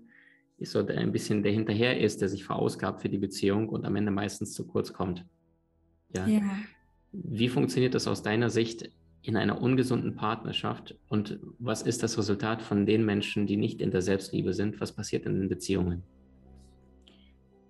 ist 0.58 0.72
so 0.72 0.82
der 0.84 0.98
ein 0.98 1.12
bisschen 1.12 1.44
der 1.44 1.52
hinterher 1.52 2.00
ist, 2.00 2.22
der 2.22 2.30
sich 2.30 2.44
verausgabt 2.44 3.02
für 3.02 3.10
die 3.10 3.18
Beziehung 3.18 3.70
und 3.70 3.86
am 3.86 3.96
Ende 3.96 4.12
meistens 4.12 4.54
zu 4.54 4.66
kurz 4.66 4.92
kommt. 4.92 5.26
Ja. 6.16 6.28
ja. 6.28 6.42
Wie 7.12 7.50
funktioniert 7.50 7.94
das 7.94 8.08
aus 8.08 8.24
deiner 8.24 8.50
Sicht 8.50 8.90
in 9.22 9.36
einer 9.36 9.62
ungesunden 9.62 10.16
Partnerschaft 10.16 10.98
und 11.10 11.40
was 11.60 11.82
ist 11.82 12.02
das 12.02 12.18
Resultat 12.18 12.62
von 12.62 12.86
den 12.86 13.06
Menschen, 13.06 13.46
die 13.46 13.58
nicht 13.58 13.82
in 13.82 13.92
der 13.92 14.02
Selbstliebe 14.02 14.54
sind? 14.54 14.80
Was 14.80 14.94
passiert 14.94 15.26
in 15.26 15.40
den 15.40 15.50
Beziehungen? 15.50 16.04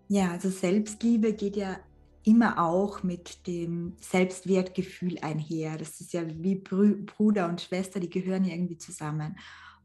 Ja, 0.07 0.31
also 0.31 0.49
Selbstliebe 0.49 1.33
geht 1.33 1.57
ja 1.57 1.77
immer 2.23 2.61
auch 2.61 3.03
mit 3.03 3.47
dem 3.47 3.93
Selbstwertgefühl 3.99 5.17
einher. 5.21 5.77
Das 5.77 5.99
ist 6.01 6.13
ja 6.13 6.23
wie 6.27 6.55
Bruder 6.55 7.47
und 7.47 7.61
Schwester, 7.61 7.99
die 7.99 8.09
gehören 8.09 8.43
ja 8.43 8.53
irgendwie 8.53 8.77
zusammen. 8.77 9.37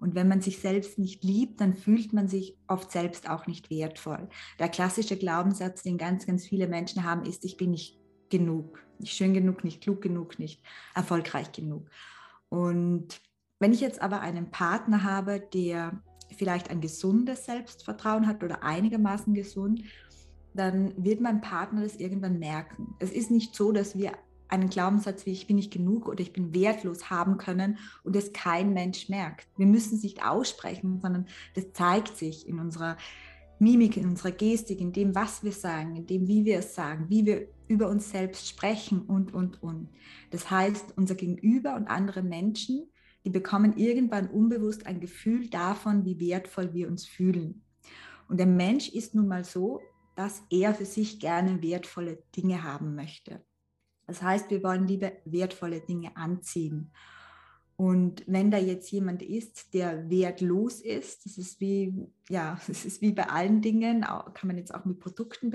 Und 0.03 0.17
wenn 0.17 0.27
man 0.27 0.41
sich 0.41 0.59
selbst 0.59 0.99
nicht 0.99 1.23
liebt, 1.23 1.61
dann 1.61 1.75
fühlt 1.75 2.13
man 2.13 2.27
sich 2.27 2.59
oft 2.67 2.91
selbst 2.91 3.31
auch 3.31 3.47
nicht 3.47 3.71
wertvoll. 3.71 4.29
Der 4.59 4.69
klassische 4.69 5.17
Glaubenssatz, 5.17 5.85
den 5.85 5.97
ganz, 5.97 6.27
ganz 6.27 6.45
viele 6.45 6.67
Menschen 6.67 7.05
haben, 7.05 7.25
ist, 7.25 7.45
ich 7.45 7.57
bin 7.57 7.71
nicht 7.71 8.01
genug, 8.29 8.85
nicht 8.99 9.15
schön 9.15 9.33
genug, 9.33 9.63
nicht 9.63 9.81
klug 9.81 10.03
genug, 10.03 10.41
nicht 10.41 10.61
erfolgreich 10.97 11.53
genug. 11.53 11.89
Und 12.49 13.21
wenn 13.61 13.73
ich 13.73 13.81
jetzt 13.81 14.03
aber 14.03 14.21
einen 14.21 14.51
Partner 14.51 15.05
habe, 15.05 15.39
der 15.39 16.03
vielleicht 16.37 16.69
ein 16.71 16.81
gesundes 16.81 17.45
Selbstvertrauen 17.45 18.27
hat 18.27 18.43
oder 18.43 18.65
einigermaßen 18.65 19.35
gesund, 19.35 19.85
dann 20.53 20.93
wird 20.97 21.21
mein 21.21 21.41
Partner 21.41 21.83
das 21.83 21.95
irgendwann 21.95 22.41
merken. 22.41 22.97
Es 22.99 23.13
ist 23.13 23.31
nicht 23.31 23.55
so, 23.55 23.71
dass 23.71 23.97
wir 23.97 24.15
einen 24.53 24.69
Glaubenssatz 24.69 25.27
wie 25.27 25.33
ich 25.33 25.47
bin 25.47 25.57
nicht 25.57 25.73
genug 25.73 26.07
oder 26.07 26.21
ich 26.21 26.33
bin 26.33 26.55
wertlos 26.55 27.11
haben 27.11 27.39
können 27.39 27.79
und 28.05 28.15
es 28.15 28.33
kein 28.33 28.73
Mensch 28.73 29.09
merkt. 29.09 29.49
Wir 29.57 29.67
müssen 29.67 29.97
es 29.97 30.03
nicht 30.03 30.25
aussprechen, 30.25 31.01
sondern 31.01 31.27
das 31.55 31.73
zeigt 31.73 32.17
sich 32.17 32.47
in 32.47 32.61
unserer 32.61 32.97
Mimik, 33.59 33.97
in 33.97 34.09
unserer 34.09 34.33
Gestik, 34.33 34.81
in 34.81 34.93
dem, 34.93 35.15
was 35.15 35.43
wir 35.43 35.53
sagen, 35.53 35.97
in 35.97 36.07
dem, 36.07 36.29
wie 36.29 36.45
wir 36.45 36.59
es 36.59 36.75
sagen, 36.75 37.07
wie 37.09 37.25
wir 37.25 37.49
über 37.69 37.89
uns 37.89 38.11
selbst 38.11 38.49
sprechen 38.49 39.03
und, 39.03 39.33
und, 39.33 39.63
und. 39.63 39.89
Das 40.31 40.51
heißt, 40.51 40.95
unser 40.97 41.15
Gegenüber 41.15 41.77
und 41.77 41.87
andere 41.87 42.23
Menschen, 42.23 42.91
die 43.25 43.31
bekommen 43.31 43.77
irgendwann 43.77 44.29
unbewusst 44.29 44.87
ein 44.87 45.01
Gefühl 45.01 45.49
davon, 45.49 46.05
wie 46.05 46.21
wertvoll 46.21 46.75
wir 46.75 46.89
uns 46.89 47.07
fühlen. 47.07 47.63
Und 48.29 48.39
der 48.39 48.47
Mensch 48.47 48.89
ist 48.89 49.15
nun 49.15 49.29
mal 49.29 49.45
so, 49.45 49.81
dass 50.17 50.43
er 50.51 50.75
für 50.75 50.85
sich 50.85 51.21
gerne 51.21 51.63
wertvolle 51.63 52.23
Dinge 52.37 52.65
haben 52.65 52.95
möchte. 52.95 53.43
Das 54.13 54.21
heißt, 54.21 54.51
wir 54.51 54.63
wollen 54.63 54.87
lieber 54.87 55.11
wertvolle 55.25 55.81
Dinge 55.81 56.15
anziehen. 56.19 56.91
Und 57.83 58.23
wenn 58.29 58.53
da 58.53 58.59
jetzt 58.59 58.93
jemand 58.93 59.25
ist, 59.25 59.75
der 59.75 60.09
wertlos 60.09 60.81
ist, 60.81 61.27
das 61.27 61.37
ist 61.37 61.61
wie, 61.61 61.93
ja, 62.29 62.57
das 62.69 62.85
ist 62.85 63.03
wie 63.03 63.11
bei 63.11 63.29
allen 63.29 63.61
Dingen, 63.61 64.03
kann 64.03 64.47
man 64.47 64.57
jetzt 64.57 64.73
auch 64.73 64.85
mit 64.85 65.01
Produkten 65.01 65.51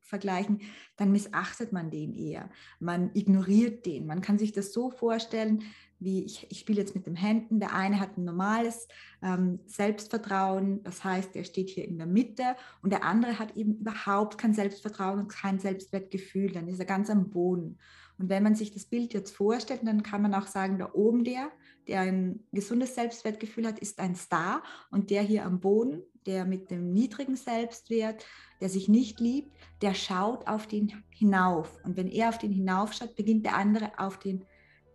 vergleichen, 0.00 0.60
dann 0.96 1.12
missachtet 1.12 1.70
man 1.72 1.92
den 1.92 2.16
eher. 2.16 2.50
Man 2.80 3.12
ignoriert 3.14 3.86
den. 3.86 4.06
Man 4.06 4.22
kann 4.22 4.40
sich 4.40 4.50
das 4.50 4.72
so 4.72 4.90
vorstellen, 4.90 5.62
wie 6.00 6.24
ich, 6.24 6.48
ich 6.50 6.58
spiele 6.58 6.80
jetzt 6.80 6.96
mit 6.96 7.06
den 7.06 7.14
Händen. 7.14 7.60
Der 7.60 7.72
eine 7.76 8.00
hat 8.00 8.18
ein 8.18 8.24
normales 8.24 8.88
ähm, 9.22 9.60
Selbstvertrauen, 9.66 10.82
das 10.82 11.04
heißt, 11.04 11.36
er 11.36 11.44
steht 11.44 11.70
hier 11.70 11.86
in 11.86 11.98
der 11.98 12.08
Mitte 12.08 12.56
und 12.82 12.90
der 12.90 13.04
andere 13.04 13.38
hat 13.38 13.56
eben 13.56 13.76
überhaupt 13.76 14.36
kein 14.36 14.52
Selbstvertrauen 14.52 15.20
und 15.20 15.28
kein 15.28 15.60
Selbstwertgefühl. 15.60 16.50
Dann 16.50 16.66
ist 16.66 16.80
er 16.80 16.86
ganz 16.86 17.08
am 17.08 17.30
Boden. 17.30 17.78
Und 18.18 18.28
wenn 18.28 18.42
man 18.42 18.56
sich 18.56 18.72
das 18.72 18.84
Bild 18.84 19.14
jetzt 19.14 19.34
vorstellt, 19.34 19.80
dann 19.84 20.02
kann 20.02 20.22
man 20.22 20.34
auch 20.34 20.48
sagen, 20.48 20.78
da 20.78 20.90
oben 20.92 21.22
der, 21.22 21.52
der 21.88 22.00
ein 22.00 22.40
gesundes 22.52 22.94
Selbstwertgefühl 22.94 23.66
hat, 23.66 23.78
ist 23.78 23.98
ein 23.98 24.14
Star 24.14 24.62
und 24.90 25.10
der 25.10 25.22
hier 25.22 25.44
am 25.44 25.60
Boden, 25.60 26.02
der 26.26 26.44
mit 26.44 26.70
dem 26.70 26.92
niedrigen 26.92 27.36
Selbstwert, 27.36 28.24
der 28.60 28.68
sich 28.68 28.88
nicht 28.88 29.18
liebt, 29.20 29.56
der 29.80 29.94
schaut 29.94 30.46
auf 30.46 30.66
den 30.66 30.92
hinauf. 31.10 31.80
Und 31.84 31.96
wenn 31.96 32.08
er 32.08 32.28
auf 32.28 32.38
den 32.38 32.52
hinaufschaut, 32.52 33.16
beginnt 33.16 33.46
der 33.46 33.56
andere 33.56 33.98
auf 33.98 34.18
den, 34.18 34.44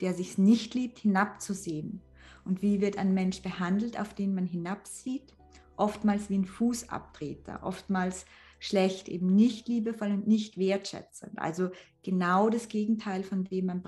der 0.01 0.13
sich 0.13 0.37
nicht 0.37 0.75
liebt, 0.75 0.99
hinabzusehen. 0.99 2.01
Und 2.45 2.61
wie 2.61 2.81
wird 2.81 2.97
ein 2.97 3.13
Mensch 3.13 3.41
behandelt, 3.41 3.99
auf 3.99 4.13
den 4.13 4.35
man 4.35 4.45
hinabsieht? 4.45 5.33
Oftmals 5.75 6.29
wie 6.29 6.37
ein 6.37 6.45
Fußabtreter, 6.45 7.61
oftmals 7.63 8.25
schlecht, 8.59 9.09
eben 9.09 9.33
nicht 9.33 9.67
liebevoll 9.67 10.11
und 10.11 10.27
nicht 10.27 10.57
wertschätzend. 10.57 11.39
Also 11.39 11.71
genau 12.03 12.49
das 12.49 12.67
Gegenteil 12.67 13.23
von 13.23 13.43
dem, 13.43 13.65
man 13.65 13.83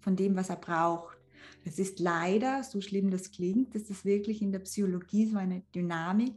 von 0.00 0.16
dem 0.16 0.36
was 0.36 0.50
er 0.50 0.56
braucht. 0.56 1.18
Das 1.64 1.78
ist 1.78 2.00
leider, 2.00 2.62
so 2.62 2.80
schlimm 2.80 3.10
das 3.10 3.30
klingt, 3.30 3.74
das 3.74 3.90
ist 3.90 4.04
wirklich 4.04 4.42
in 4.42 4.52
der 4.52 4.60
Psychologie 4.60 5.26
so 5.26 5.38
eine 5.38 5.62
Dynamik, 5.74 6.34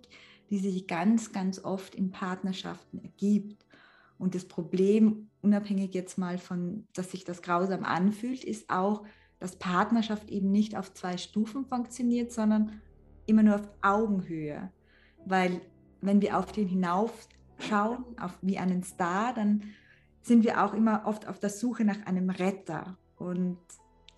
die 0.50 0.60
sich 0.60 0.88
ganz, 0.88 1.32
ganz 1.32 1.64
oft 1.64 1.96
in 1.96 2.12
Partnerschaften 2.12 3.00
ergibt. 3.04 3.66
Und 4.18 4.34
das 4.36 4.46
Problem, 4.46 5.30
unabhängig 5.42 5.94
jetzt 5.94 6.18
mal 6.18 6.38
von, 6.38 6.88
dass 6.94 7.12
sich 7.12 7.24
das 7.24 7.42
grausam 7.42 7.84
anfühlt, 7.84 8.44
ist 8.44 8.70
auch, 8.70 9.04
dass 9.40 9.58
Partnerschaft 9.58 10.32
eben 10.32 10.52
nicht 10.52 10.76
auf 10.76 10.94
zwei 10.94 11.18
Stufen 11.18 11.66
funktioniert, 11.66 12.32
sondern 12.32 12.82
immer 13.26 13.44
nur 13.44 13.56
auf 13.56 13.70
Augenhöhe. 13.82 14.72
Weil 15.26 15.62
wenn 16.02 16.22
wir 16.22 16.38
auf 16.38 16.52
den 16.52 16.68
hinauf 16.68 17.28
schauen, 17.60 18.06
auf 18.20 18.38
wie 18.42 18.58
einen 18.58 18.84
Star, 18.84 19.34
dann 19.34 19.64
sind 20.22 20.44
wir 20.44 20.64
auch 20.64 20.74
immer 20.74 21.04
oft 21.06 21.28
auf 21.28 21.40
der 21.40 21.50
Suche 21.50 21.86
nach 21.86 22.06
einem 22.06 22.30
Retter. 22.30 22.98
Und 23.18 23.60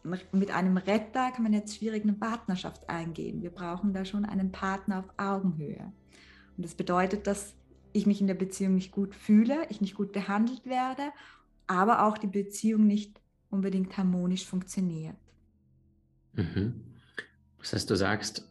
mit 0.04 0.52
einem 0.52 0.78
Retter 0.78 1.32
kann 1.32 1.44
man 1.44 1.54
jetzt 1.54 1.78
schwierig 1.78 2.04
eine 2.04 2.14
Partnerschaft 2.14 2.90
eingehen. 2.90 3.42
Wir 3.42 3.50
brauchen 3.50 3.94
da 3.94 4.06
schon 4.06 4.26
einen 4.26 4.52
Partner 4.52 5.00
auf 5.00 5.14
Augenhöhe. 5.18 5.92
Und 6.58 6.66
das 6.66 6.76
bedeutet, 6.76 7.28
dass 7.28 7.56
ich 7.94 8.06
mich 8.06 8.22
in 8.22 8.28
der 8.28 8.36
Beziehung 8.36 8.76
nicht 8.76 8.92
gut 8.92 9.16
fühle, 9.16 9.66
ich 9.70 9.82
nicht 9.82 9.96
gut 9.96 10.12
behandelt 10.12 10.66
werde, 10.66 11.04
aber 11.68 12.06
auch 12.06 12.18
die 12.18 12.28
Beziehung 12.28 12.86
nicht 12.86 13.20
unbedingt 13.50 13.98
harmonisch 13.98 14.46
funktioniert. 14.46 15.16
Mhm. 16.34 16.82
Das 17.60 17.74
heißt, 17.74 17.90
du 17.90 17.96
sagst, 17.96 18.48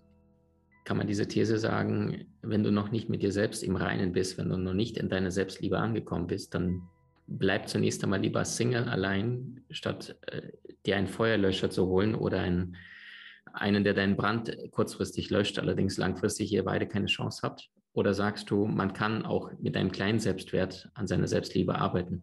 kann 0.84 0.96
man 0.96 1.06
diese 1.06 1.28
These 1.28 1.58
sagen, 1.58 2.26
wenn 2.42 2.62
du 2.62 2.72
noch 2.72 2.90
nicht 2.90 3.08
mit 3.08 3.22
dir 3.22 3.32
selbst 3.32 3.62
im 3.62 3.76
Reinen 3.76 4.12
bist, 4.12 4.38
wenn 4.38 4.48
du 4.48 4.56
noch 4.56 4.74
nicht 4.74 4.96
in 4.96 5.08
deiner 5.08 5.30
Selbstliebe 5.30 5.78
angekommen 5.78 6.26
bist, 6.26 6.54
dann 6.54 6.82
bleib 7.26 7.68
zunächst 7.68 8.02
einmal 8.02 8.20
lieber 8.20 8.44
Single 8.44 8.88
allein, 8.88 9.60
statt 9.70 10.16
äh, 10.26 10.52
dir 10.88 10.96
einen 10.96 11.06
Feuerlöscher 11.06 11.70
zu 11.70 11.86
holen 11.86 12.14
oder 12.14 12.40
einen, 12.40 12.76
einen, 13.52 13.84
der 13.84 13.94
deinen 13.94 14.16
Brand 14.16 14.56
kurzfristig 14.72 15.30
löscht, 15.30 15.58
allerdings 15.58 15.96
langfristig 15.96 16.52
ihr 16.52 16.64
beide 16.64 16.86
keine 16.86 17.06
Chance 17.06 17.40
habt? 17.42 17.70
Oder 17.92 18.14
sagst 18.14 18.50
du, 18.50 18.66
man 18.66 18.92
kann 18.92 19.24
auch 19.24 19.50
mit 19.60 19.76
einem 19.76 19.92
kleinen 19.92 20.20
Selbstwert 20.20 20.90
an 20.94 21.06
seiner 21.06 21.26
Selbstliebe 21.26 21.74
arbeiten? 21.74 22.22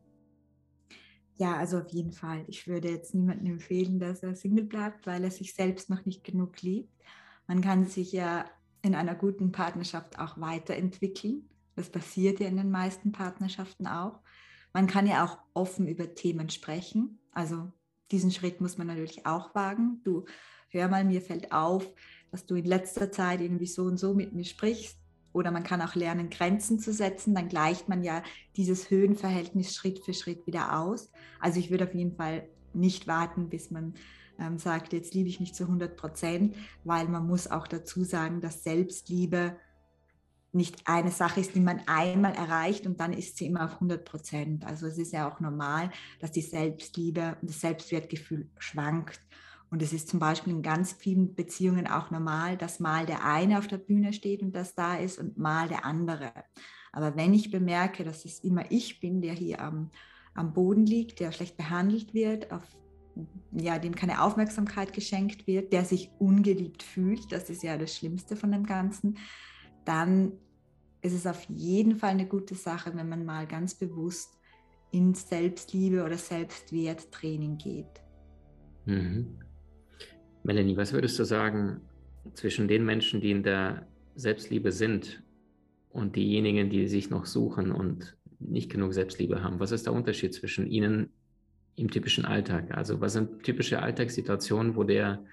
Ja, 1.38 1.58
also 1.58 1.80
auf 1.80 1.90
jeden 1.90 2.14
Fall. 2.14 2.46
Ich 2.48 2.66
würde 2.68 2.90
jetzt 2.90 3.14
niemandem 3.14 3.54
empfehlen, 3.54 4.00
dass 4.00 4.24
er 4.24 4.36
Single 4.36 4.64
bleibt, 4.64 5.06
weil 5.06 5.24
er 5.24 5.32
sich 5.32 5.54
selbst 5.54 5.90
noch 5.90 6.06
nicht 6.06 6.24
genug 6.24 6.62
liebt. 6.62 6.94
Man 7.48 7.62
kann 7.62 7.86
sich 7.86 8.14
ja 8.14 8.46
in 8.82 8.96
einer 8.96 9.16
guten 9.16 9.52
Partnerschaft 9.52 10.18
auch 10.18 10.40
weiterentwickeln. 10.40 11.50
Das 11.76 11.90
passiert 11.90 12.40
ja 12.40 12.48
in 12.48 12.56
den 12.56 12.72
meisten 12.72 13.12
Partnerschaften 13.12 13.86
auch. 13.86 14.22
Man 14.72 14.88
kann 14.88 15.08
ja 15.08 15.26
auch 15.26 15.38
offen 15.54 15.88
über 15.88 16.16
Themen 16.16 16.50
sprechen. 16.50 17.20
Also 17.32 17.72
diesen 18.12 18.32
Schritt 18.32 18.62
muss 18.62 18.78
man 18.78 18.88
natürlich 18.88 19.26
auch 19.26 19.56
wagen. 19.56 20.02
Du 20.04 20.26
hör 20.70 20.88
mal, 20.88 21.04
mir 21.04 21.22
fällt 21.22 21.52
auf, 21.52 21.90
dass 22.32 22.46
du 22.46 22.56
in 22.56 22.66
letzter 22.66 23.12
Zeit 23.12 23.42
irgendwie 23.42 23.68
so 23.68 23.84
und 23.84 23.98
so 23.98 24.14
mit 24.14 24.34
mir 24.34 24.46
sprichst. 24.46 24.98
Oder 25.34 25.52
man 25.52 25.64
kann 25.64 25.82
auch 25.82 25.96
lernen, 25.96 26.30
Grenzen 26.30 26.80
zu 26.80 26.94
setzen. 26.94 27.36
Dann 27.36 27.50
gleicht 27.50 27.90
man 27.90 28.04
ja 28.04 28.24
dieses 28.56 28.90
Höhenverhältnis 28.90 29.74
Schritt 29.74 30.00
für 30.00 30.14
Schritt 30.14 30.48
wieder 30.48 30.80
aus. 30.80 31.12
Also 31.40 31.60
ich 31.60 31.72
würde 31.72 31.86
auf 31.86 31.94
jeden 31.94 32.16
Fall 32.16 32.48
nicht 32.74 33.08
warten, 33.08 33.50
bis 33.50 33.70
man 33.70 33.96
ähm, 34.40 34.58
sagt, 34.58 34.94
jetzt 34.94 35.14
liebe 35.14 35.30
ich 35.30 35.40
mich 35.40 35.54
zu 35.54 35.64
100 35.64 35.98
Prozent, 35.98 36.56
weil 36.84 37.08
man 37.08 37.26
muss 37.28 37.50
auch 37.50 37.68
dazu 37.68 38.04
sagen, 38.04 38.42
dass 38.42 38.64
Selbstliebe 38.64 39.58
nicht 40.56 40.88
eine 40.88 41.12
Sache 41.12 41.42
ist, 41.42 41.54
die 41.56 41.60
man 41.60 41.82
einmal 41.86 42.34
erreicht 42.34 42.88
und 42.88 43.00
dann 43.00 43.14
ist 43.14 43.38
sie 43.38 43.48
immer 43.48 43.66
auf 43.66 43.74
100 43.76 44.06
Prozent. 44.06 44.66
Also 44.66 44.88
es 44.88 44.98
ist 44.98 45.14
ja 45.14 45.30
auch 45.30 45.40
normal, 45.40 45.92
dass 46.20 46.32
die 46.32 46.42
Selbstliebe 46.42 47.38
und 47.42 47.50
das 47.50 47.62
Selbstwertgefühl 47.62 48.50
schwankt. 48.58 49.20
Und 49.70 49.82
es 49.82 49.94
ist 49.94 50.08
zum 50.08 50.20
Beispiel 50.20 50.54
in 50.54 50.62
ganz 50.62 50.94
vielen 50.94 51.36
Beziehungen 51.36 51.88
auch 51.88 52.12
normal, 52.12 52.58
dass 52.58 52.80
mal 52.80 53.06
der 53.06 53.26
eine 53.26 53.58
auf 53.60 53.68
der 53.68 53.78
Bühne 53.78 54.14
steht 54.14 54.42
und 54.42 54.56
das 54.56 54.76
da 54.76 54.96
ist 54.96 55.20
und 55.20 55.38
mal 55.38 55.68
der 55.68 55.86
andere. 55.86 56.32
Aber 56.92 57.16
wenn 57.18 57.34
ich 57.34 57.52
bemerke, 57.52 58.06
dass 58.06 58.24
es 58.24 58.40
immer 58.40 58.72
ich 58.72 59.02
bin, 59.02 59.22
der 59.22 59.34
hier 59.34 59.60
am, 59.60 59.92
am 60.34 60.54
Boden 60.54 60.86
liegt, 60.86 61.20
der 61.20 61.34
schlecht 61.34 61.58
behandelt 61.58 62.14
wird, 62.14 62.52
auf 62.52 62.64
ja, 63.52 63.80
dem 63.80 63.96
keine 63.96 64.22
Aufmerksamkeit 64.22 64.94
geschenkt 64.94 65.48
wird, 65.48 65.74
der 65.74 65.84
sich 65.86 66.12
ungeliebt 66.20 66.84
fühlt, 66.84 67.32
das 67.32 67.50
ist 67.50 67.64
ja 67.64 67.78
das 67.78 67.96
Schlimmste 67.96 68.36
von 68.36 68.52
dem 68.52 68.66
Ganzen, 68.66 69.18
dann 69.86 70.34
ist 71.06 71.14
es 71.14 71.28
auf 71.28 71.44
jeden 71.50 71.96
Fall 71.96 72.12
eine 72.12 72.26
gute 72.26 72.56
Sache, 72.56 72.92
wenn 72.96 73.08
man 73.08 73.26
mal 73.26 73.46
ganz 73.46 73.76
bewusst 73.76 74.40
ins 74.92 75.30
Selbstliebe 75.30 76.04
oder 76.04 76.18
Selbstwerttraining 76.18 77.58
geht. 77.58 78.02
Mhm. 78.86 79.38
Melanie, 80.44 80.76
was 80.76 80.94
würdest 80.94 81.20
du 81.20 81.24
sagen 81.24 81.82
zwischen 82.34 82.68
den 82.68 82.86
Menschen, 82.86 83.22
die 83.22 83.32
in 83.32 83.44
der 83.44 83.88
Selbstliebe 84.16 84.72
sind 84.72 85.22
und 85.90 86.16
diejenigen, 86.16 86.70
die 86.70 86.88
sich 86.88 87.10
noch 87.10 87.26
suchen 87.26 87.72
und 87.72 88.18
nicht 88.40 88.72
genug 88.72 88.94
Selbstliebe 88.94 89.44
haben? 89.44 89.60
Was 89.60 89.72
ist 89.72 89.86
der 89.86 89.94
Unterschied 89.94 90.34
zwischen 90.34 90.66
ihnen 90.66 91.10
im 91.76 91.92
typischen 91.92 92.26
Alltag? 92.26 92.76
Also 92.76 93.00
was 93.00 93.14
sind 93.14 93.44
typische 93.44 93.82
Alltagssituationen, 93.82 94.76
wo 94.76 94.84
der 94.84 95.24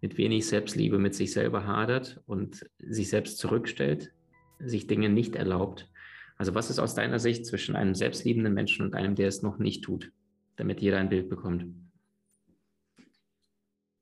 mit 0.00 0.16
wenig 0.16 0.46
Selbstliebe 0.46 0.98
mit 0.98 1.14
sich 1.14 1.32
selber 1.32 1.66
hadert 1.66 2.22
und 2.26 2.64
sich 2.78 3.08
selbst 3.08 3.38
zurückstellt, 3.38 4.12
sich 4.58 4.86
Dinge 4.86 5.08
nicht 5.08 5.36
erlaubt? 5.36 5.90
Also 6.36 6.54
was 6.54 6.70
ist 6.70 6.78
aus 6.78 6.94
deiner 6.94 7.18
Sicht 7.18 7.46
zwischen 7.46 7.76
einem 7.76 7.94
selbstliebenden 7.94 8.54
Menschen 8.54 8.86
und 8.86 8.94
einem, 8.94 9.14
der 9.14 9.28
es 9.28 9.42
noch 9.42 9.58
nicht 9.58 9.84
tut, 9.84 10.12
damit 10.56 10.80
jeder 10.80 10.98
ein 10.98 11.08
Bild 11.08 11.28
bekommt? 11.28 11.66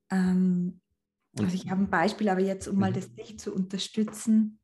Ähm, 0.09 0.79
also 1.37 1.55
ich 1.55 1.69
habe 1.69 1.81
ein 1.81 1.89
Beispiel, 1.89 2.29
aber 2.29 2.41
jetzt, 2.41 2.67
um 2.67 2.75
mhm. 2.75 2.81
mal 2.81 2.93
das 2.93 3.09
Licht 3.15 3.41
zu 3.41 3.53
unterstützen, 3.53 4.59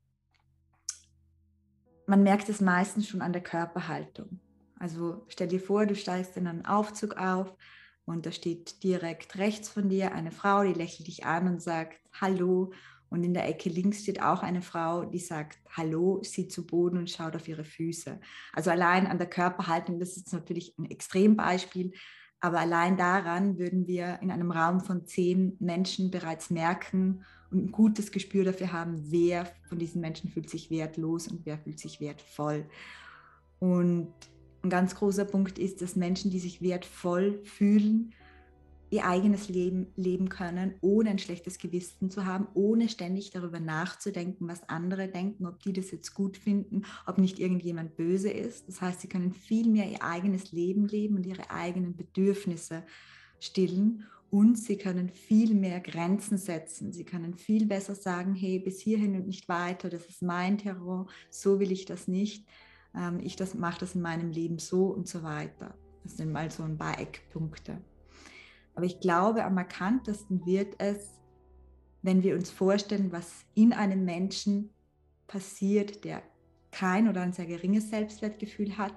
man 2.06 2.22
merkt 2.22 2.48
es 2.48 2.60
meistens 2.60 3.08
schon 3.08 3.22
an 3.22 3.32
der 3.32 3.42
Körperhaltung. 3.42 4.40
Also 4.78 5.24
stell 5.28 5.48
dir 5.48 5.60
vor, 5.60 5.86
du 5.86 5.94
steigst 5.94 6.36
in 6.36 6.46
einen 6.46 6.66
Aufzug 6.66 7.16
auf 7.16 7.56
und 8.04 8.26
da 8.26 8.32
steht 8.32 8.82
direkt 8.82 9.38
rechts 9.38 9.68
von 9.68 9.88
dir 9.88 10.12
eine 10.12 10.30
Frau, 10.30 10.62
die 10.62 10.74
lächelt 10.74 11.08
dich 11.08 11.24
an 11.24 11.48
und 11.48 11.62
sagt 11.62 11.98
Hallo. 12.20 12.72
Und 13.14 13.22
in 13.22 13.32
der 13.32 13.48
Ecke 13.48 13.68
links 13.68 14.02
steht 14.02 14.20
auch 14.20 14.42
eine 14.42 14.60
Frau, 14.60 15.04
die 15.04 15.20
sagt 15.20 15.60
Hallo, 15.70 16.20
sieht 16.24 16.50
zu 16.50 16.66
Boden 16.66 16.98
und 16.98 17.08
schaut 17.08 17.36
auf 17.36 17.46
ihre 17.46 17.62
Füße. 17.62 18.18
Also 18.52 18.70
allein 18.72 19.06
an 19.06 19.18
der 19.18 19.28
Körperhaltung, 19.28 20.00
das 20.00 20.16
ist 20.16 20.32
natürlich 20.32 20.74
ein 20.80 20.90
Extrembeispiel, 20.90 21.92
Aber 22.40 22.58
allein 22.58 22.96
daran 22.96 23.56
würden 23.56 23.86
wir 23.86 24.18
in 24.20 24.32
einem 24.32 24.50
Raum 24.50 24.80
von 24.80 25.06
zehn 25.06 25.56
Menschen 25.60 26.10
bereits 26.10 26.50
merken 26.50 27.24
und 27.52 27.66
ein 27.66 27.70
gutes 27.70 28.10
Gespür 28.10 28.42
dafür 28.42 28.72
haben, 28.72 28.96
wer 29.12 29.46
von 29.68 29.78
diesen 29.78 30.00
Menschen 30.00 30.28
fühlt 30.28 30.50
sich 30.50 30.68
wertlos 30.70 31.28
und 31.28 31.46
wer 31.46 31.56
fühlt 31.56 31.78
sich 31.78 32.00
wertvoll. 32.00 32.66
Und 33.60 34.12
ein 34.62 34.70
ganz 34.70 34.96
großer 34.96 35.24
Punkt 35.24 35.60
ist, 35.60 35.82
dass 35.82 35.94
Menschen, 35.94 36.32
die 36.32 36.40
sich 36.40 36.60
wertvoll 36.60 37.40
fühlen, 37.44 38.12
ihr 38.90 39.06
eigenes 39.06 39.48
Leben 39.48 39.88
leben 39.96 40.28
können, 40.28 40.74
ohne 40.80 41.10
ein 41.10 41.18
schlechtes 41.18 41.58
Gewissen 41.58 42.10
zu 42.10 42.26
haben, 42.26 42.46
ohne 42.54 42.88
ständig 42.88 43.30
darüber 43.30 43.60
nachzudenken, 43.60 44.46
was 44.48 44.68
andere 44.68 45.08
denken, 45.08 45.46
ob 45.46 45.60
die 45.60 45.72
das 45.72 45.90
jetzt 45.90 46.14
gut 46.14 46.36
finden, 46.36 46.82
ob 47.06 47.18
nicht 47.18 47.38
irgendjemand 47.38 47.96
böse 47.96 48.30
ist. 48.30 48.68
Das 48.68 48.80
heißt, 48.80 49.00
sie 49.00 49.08
können 49.08 49.32
viel 49.32 49.68
mehr 49.68 49.90
ihr 49.90 50.02
eigenes 50.02 50.52
Leben 50.52 50.86
leben 50.86 51.16
und 51.16 51.26
ihre 51.26 51.50
eigenen 51.50 51.96
Bedürfnisse 51.96 52.84
stillen 53.40 54.04
und 54.30 54.58
sie 54.58 54.76
können 54.76 55.10
viel 55.10 55.54
mehr 55.54 55.80
Grenzen 55.80 56.38
setzen. 56.38 56.92
Sie 56.92 57.04
können 57.04 57.34
viel 57.34 57.66
besser 57.66 57.94
sagen, 57.94 58.34
hey, 58.34 58.58
bis 58.58 58.80
hierhin 58.80 59.14
und 59.14 59.26
nicht 59.26 59.48
weiter, 59.48 59.88
das 59.88 60.06
ist 60.06 60.22
mein 60.22 60.58
Terror, 60.58 61.06
so 61.30 61.60
will 61.60 61.70
ich 61.70 61.84
das 61.84 62.08
nicht. 62.08 62.46
Ähm, 62.96 63.20
ich 63.22 63.36
das, 63.36 63.54
mache 63.54 63.80
das 63.80 63.94
in 63.94 64.00
meinem 64.00 64.30
Leben 64.30 64.58
so 64.58 64.86
und 64.86 65.06
so 65.06 65.22
weiter. 65.22 65.78
Das 66.02 66.16
sind 66.16 66.32
mal 66.32 66.50
so 66.50 66.64
ein 66.64 66.76
paar 66.76 66.98
Eckpunkte. 66.98 67.78
Aber 68.74 68.86
ich 68.86 69.00
glaube, 69.00 69.44
am 69.44 69.54
markantesten 69.54 70.44
wird 70.46 70.74
es, 70.78 71.20
wenn 72.02 72.22
wir 72.22 72.34
uns 72.34 72.50
vorstellen, 72.50 73.12
was 73.12 73.44
in 73.54 73.72
einem 73.72 74.04
Menschen 74.04 74.70
passiert, 75.26 76.04
der 76.04 76.22
kein 76.70 77.08
oder 77.08 77.22
ein 77.22 77.32
sehr 77.32 77.46
geringes 77.46 77.90
Selbstwertgefühl 77.90 78.76
hat 78.76 78.94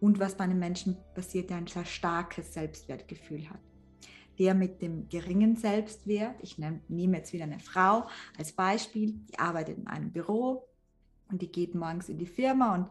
und 0.00 0.18
was 0.18 0.36
bei 0.36 0.44
einem 0.44 0.58
Menschen 0.58 0.96
passiert, 1.14 1.50
der 1.50 1.58
ein 1.58 1.66
sehr 1.66 1.84
starkes 1.84 2.54
Selbstwertgefühl 2.54 3.50
hat. 3.50 3.60
Der 4.38 4.54
mit 4.54 4.80
dem 4.80 5.08
geringen 5.08 5.56
Selbstwert, 5.56 6.36
ich 6.42 6.58
nehme 6.58 7.18
jetzt 7.18 7.32
wieder 7.32 7.44
eine 7.44 7.58
Frau 7.58 8.06
als 8.38 8.52
Beispiel, 8.52 9.12
die 9.30 9.38
arbeitet 9.38 9.78
in 9.78 9.86
einem 9.86 10.10
Büro 10.10 10.68
und 11.30 11.42
die 11.42 11.52
geht 11.52 11.74
morgens 11.74 12.08
in 12.08 12.18
die 12.18 12.26
Firma 12.26 12.74
und 12.74 12.88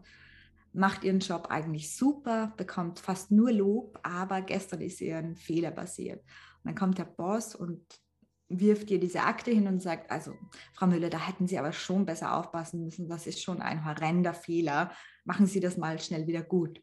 macht 0.73 1.03
ihren 1.03 1.19
Job 1.19 1.47
eigentlich 1.49 1.95
super, 1.95 2.53
bekommt 2.57 2.99
fast 2.99 3.31
nur 3.31 3.51
Lob, 3.51 3.99
aber 4.03 4.41
gestern 4.41 4.81
ist 4.81 5.01
ihr 5.01 5.17
ein 5.17 5.35
Fehler 5.35 5.71
passiert. 5.71 6.21
Und 6.63 6.65
dann 6.65 6.75
kommt 6.75 6.97
der 6.97 7.05
Boss 7.05 7.55
und 7.55 7.83
wirft 8.49 8.91
ihr 8.91 8.99
diese 8.99 9.21
Akte 9.21 9.51
hin 9.51 9.67
und 9.67 9.81
sagt, 9.81 10.11
also 10.11 10.33
Frau 10.73 10.87
Müller, 10.87 11.09
da 11.09 11.19
hätten 11.19 11.47
Sie 11.47 11.57
aber 11.57 11.71
schon 11.71 12.05
besser 12.05 12.35
aufpassen 12.35 12.83
müssen, 12.83 13.07
das 13.07 13.27
ist 13.27 13.41
schon 13.41 13.61
ein 13.61 13.85
horrender 13.85 14.33
Fehler, 14.33 14.91
machen 15.23 15.45
Sie 15.45 15.59
das 15.59 15.77
mal 15.77 15.99
schnell 15.99 16.27
wieder 16.27 16.43
gut. 16.43 16.81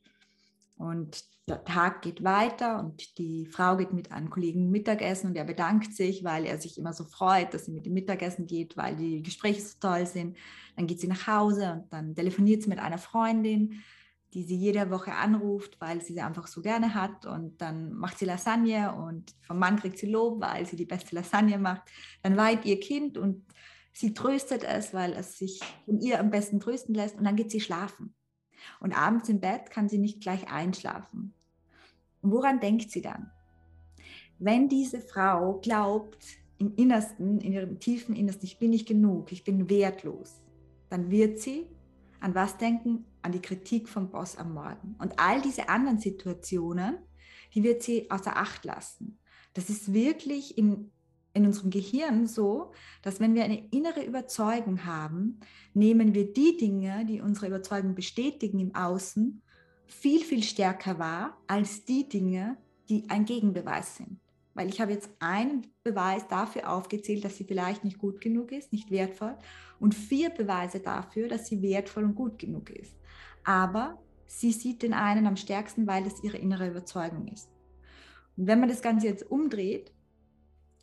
Und 0.79 1.25
der 1.49 1.65
Tag 1.65 2.03
geht 2.03 2.23
weiter 2.23 2.79
und 2.79 3.19
die 3.19 3.47
Frau 3.47 3.77
geht 3.77 3.93
mit 3.93 4.13
einem 4.13 4.31
Kollegen 4.31 4.71
Mittagessen 4.71 5.31
und 5.31 5.37
er 5.37 5.45
bedankt 5.45 5.95
sich, 5.95 6.23
weil 6.23 6.45
er 6.45 6.59
sich 6.59 6.79
immer 6.79 6.93
so 6.93 7.05
freut, 7.05 7.53
dass 7.53 7.65
sie 7.65 7.73
mit 7.73 7.85
dem 7.85 7.95
Mittagessen 7.95 8.47
geht, 8.47 8.77
weil 8.77 8.97
die 8.97 9.23
Gespräche 9.23 9.61
so 9.61 9.77
toll 9.81 10.07
sind. 10.07 10.37
Dann 10.77 10.87
geht 10.87 11.01
sie 11.01 11.09
nach 11.09 11.27
Hause 11.27 11.73
und 11.73 11.93
dann 11.93 12.15
telefoniert 12.15 12.63
sie 12.63 12.69
mit 12.69 12.79
einer 12.79 12.99
Freundin, 12.99 13.83
die 14.35 14.45
sie 14.45 14.57
jede 14.57 14.91
Woche 14.91 15.13
anruft, 15.13 15.81
weil 15.81 16.01
sie 16.01 16.13
sie 16.13 16.21
einfach 16.21 16.47
so 16.47 16.61
gerne 16.61 16.95
hat. 16.95 17.27
Und 17.27 17.61
dann 17.61 17.93
macht 17.95 18.19
sie 18.19 18.27
Lasagne 18.27 18.95
und 18.95 19.35
vom 19.41 19.59
Mann 19.59 19.81
kriegt 19.81 19.99
sie 19.99 20.11
Lob, 20.11 20.41
weil 20.41 20.67
sie 20.67 20.77
die 20.77 20.87
beste 20.87 21.15
Lasagne 21.17 21.59
macht. 21.59 21.83
Dann 22.23 22.37
weint 22.37 22.65
ihr 22.67 22.79
Kind 22.79 23.19
und 23.19 23.47
sie 23.93 24.15
tröstet 24.15 24.65
es, 24.65 24.95
weil 24.95 25.13
es 25.15 25.39
sich 25.39 25.61
von 25.87 26.01
ihr 26.01 26.21
am 26.21 26.31
besten 26.31 26.61
trösten 26.61 26.95
lässt. 26.95 27.17
Und 27.17 27.25
dann 27.25 27.37
geht 27.37 27.51
sie 27.51 27.61
schlafen. 27.61 28.15
Und 28.81 28.93
abends 28.93 29.29
im 29.29 29.41
Bett 29.41 29.71
kann 29.71 29.89
sie 29.89 29.99
nicht 29.99 30.21
gleich 30.21 30.51
einschlafen. 30.51 31.35
Und 32.23 32.33
woran 32.33 32.61
denkt 32.61 32.91
sie 32.91 33.03
dann? 33.03 33.31
Wenn 34.39 34.69
diese 34.69 35.01
Frau 35.01 35.59
glaubt, 35.61 36.25
im 36.59 36.75
Innersten, 36.75 37.41
in 37.41 37.53
ihrem 37.53 37.79
tiefen 37.79 38.17
Innersten, 38.17 38.47
ich 38.47 38.59
bin 38.59 38.71
nicht 38.71 38.89
genug, 38.89 39.33
ich 39.33 39.45
bin 39.45 39.71
wertlos, 39.71 40.43
dann 40.91 41.11
wird 41.11 41.39
sie 41.39 41.67
an 42.21 42.35
was 42.35 42.57
denken? 42.57 43.05
An 43.23 43.33
die 43.33 43.43
Kritik 43.43 43.89
vom 43.89 44.11
Boss 44.11 44.37
am 44.37 44.55
Morgen. 44.55 44.97
Und 44.99 45.19
all 45.19 45.41
diese 45.41 45.69
anderen 45.69 45.99
Situationen, 45.99 46.99
die 47.55 47.63
wird 47.63 47.83
sie 47.83 48.11
außer 48.11 48.37
Acht 48.37 48.65
lassen. 48.65 49.19
Das 49.55 49.71
ist 49.71 49.93
wirklich 49.93 50.59
in 50.59 50.91
in 51.39 51.47
unserem 51.47 51.71
Gehirn 51.71 52.27
so, 52.27 52.73
dass 53.03 53.21
wenn 53.21 53.35
wir 53.35 53.45
eine 53.45 53.67
innere 53.71 54.05
Überzeugung 54.05 54.85
haben, 54.85 55.41
nehmen 55.73 56.15
wir 56.15 56.33
die 56.33 56.57
Dinge, 56.57 57.07
die 57.07 57.21
unsere 57.21 57.47
Überzeugung 57.47 57.95
bestätigen 57.95 58.59
im 58.59 58.75
Außen, 58.75 59.43
viel, 59.87 60.23
viel 60.23 60.43
stärker 60.43 60.99
wahr 60.99 61.39
als 61.47 61.85
die 61.85 62.09
Dinge, 62.09 62.59
die 62.89 63.09
ein 63.09 63.25
Gegenbeweis 63.25 63.97
sind. 63.97 64.21
Weil 64.55 64.69
ich 64.69 64.81
habe 64.81 64.93
jetzt 64.93 65.11
einen 65.21 65.69
Beweis 65.85 66.27
dafür 66.29 66.71
aufgezählt, 66.71 67.25
dass 67.25 67.37
sie 67.37 67.45
vielleicht 67.45 67.85
nicht 67.85 67.99
gut 67.99 68.21
genug 68.21 68.53
ist, 68.53 68.73
nicht 68.73 68.91
wertvoll, 68.91 69.37
und 69.79 69.95
vier 69.95 70.31
Beweise 70.31 70.81
dafür, 70.81 71.29
dass 71.29 71.47
sie 71.47 71.63
wertvoll 71.63 72.05
und 72.05 72.15
gut 72.15 72.39
genug 72.39 72.71
ist. 72.71 72.97
Aber 73.45 74.03
sie 74.27 74.53
sieht 74.53 74.83
den 74.83 74.95
einen 74.95 75.27
am 75.27 75.37
stärksten, 75.37 75.87
weil 75.87 76.07
es 76.07 76.23
ihre 76.23 76.39
innere 76.39 76.69
Überzeugung 76.69 77.29
ist. 77.29 77.49
Und 78.37 78.47
wenn 78.47 78.61
man 78.61 78.69
das 78.69 78.83
Ganze 78.83 79.07
jetzt 79.07 79.31
umdreht 79.31 79.93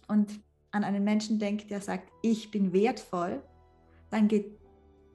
und 0.07 0.39
an 0.75 0.83
einen 0.83 1.03
Menschen 1.03 1.39
denkt, 1.39 1.71
der 1.71 1.81
sagt, 1.81 2.11
ich 2.21 2.51
bin 2.51 2.73
wertvoll, 2.73 3.41
dann 4.09 4.27
geht 4.27 4.59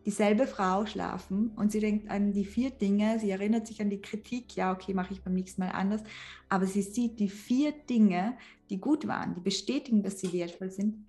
dieselbe 0.07 0.46
Frau 0.46 0.87
schlafen 0.87 1.51
und 1.57 1.70
sie 1.70 1.81
denkt 1.81 2.11
an 2.11 2.33
die 2.33 2.46
vier 2.46 2.70
Dinge, 2.70 3.18
sie 3.20 3.31
erinnert 3.31 3.66
sich 3.66 3.83
an 3.83 3.90
die 3.90 4.01
Kritik, 4.01 4.57
ja, 4.57 4.73
okay, 4.73 4.94
mache 4.94 5.12
ich 5.12 5.23
beim 5.23 5.35
nächsten 5.35 5.61
Mal 5.61 5.70
anders, 5.70 6.03
aber 6.49 6.66
sie 6.66 6.81
sieht 6.81 7.20
die 7.20 7.29
vier 7.29 7.73
Dinge, 7.73 8.38
die 8.70 8.81
gut 8.81 9.07
waren, 9.07 9.35
die 9.35 9.42
bestätigen, 9.42 10.03
dass 10.03 10.18
sie 10.18 10.33
wertvoll 10.33 10.70
sind, 10.70 11.07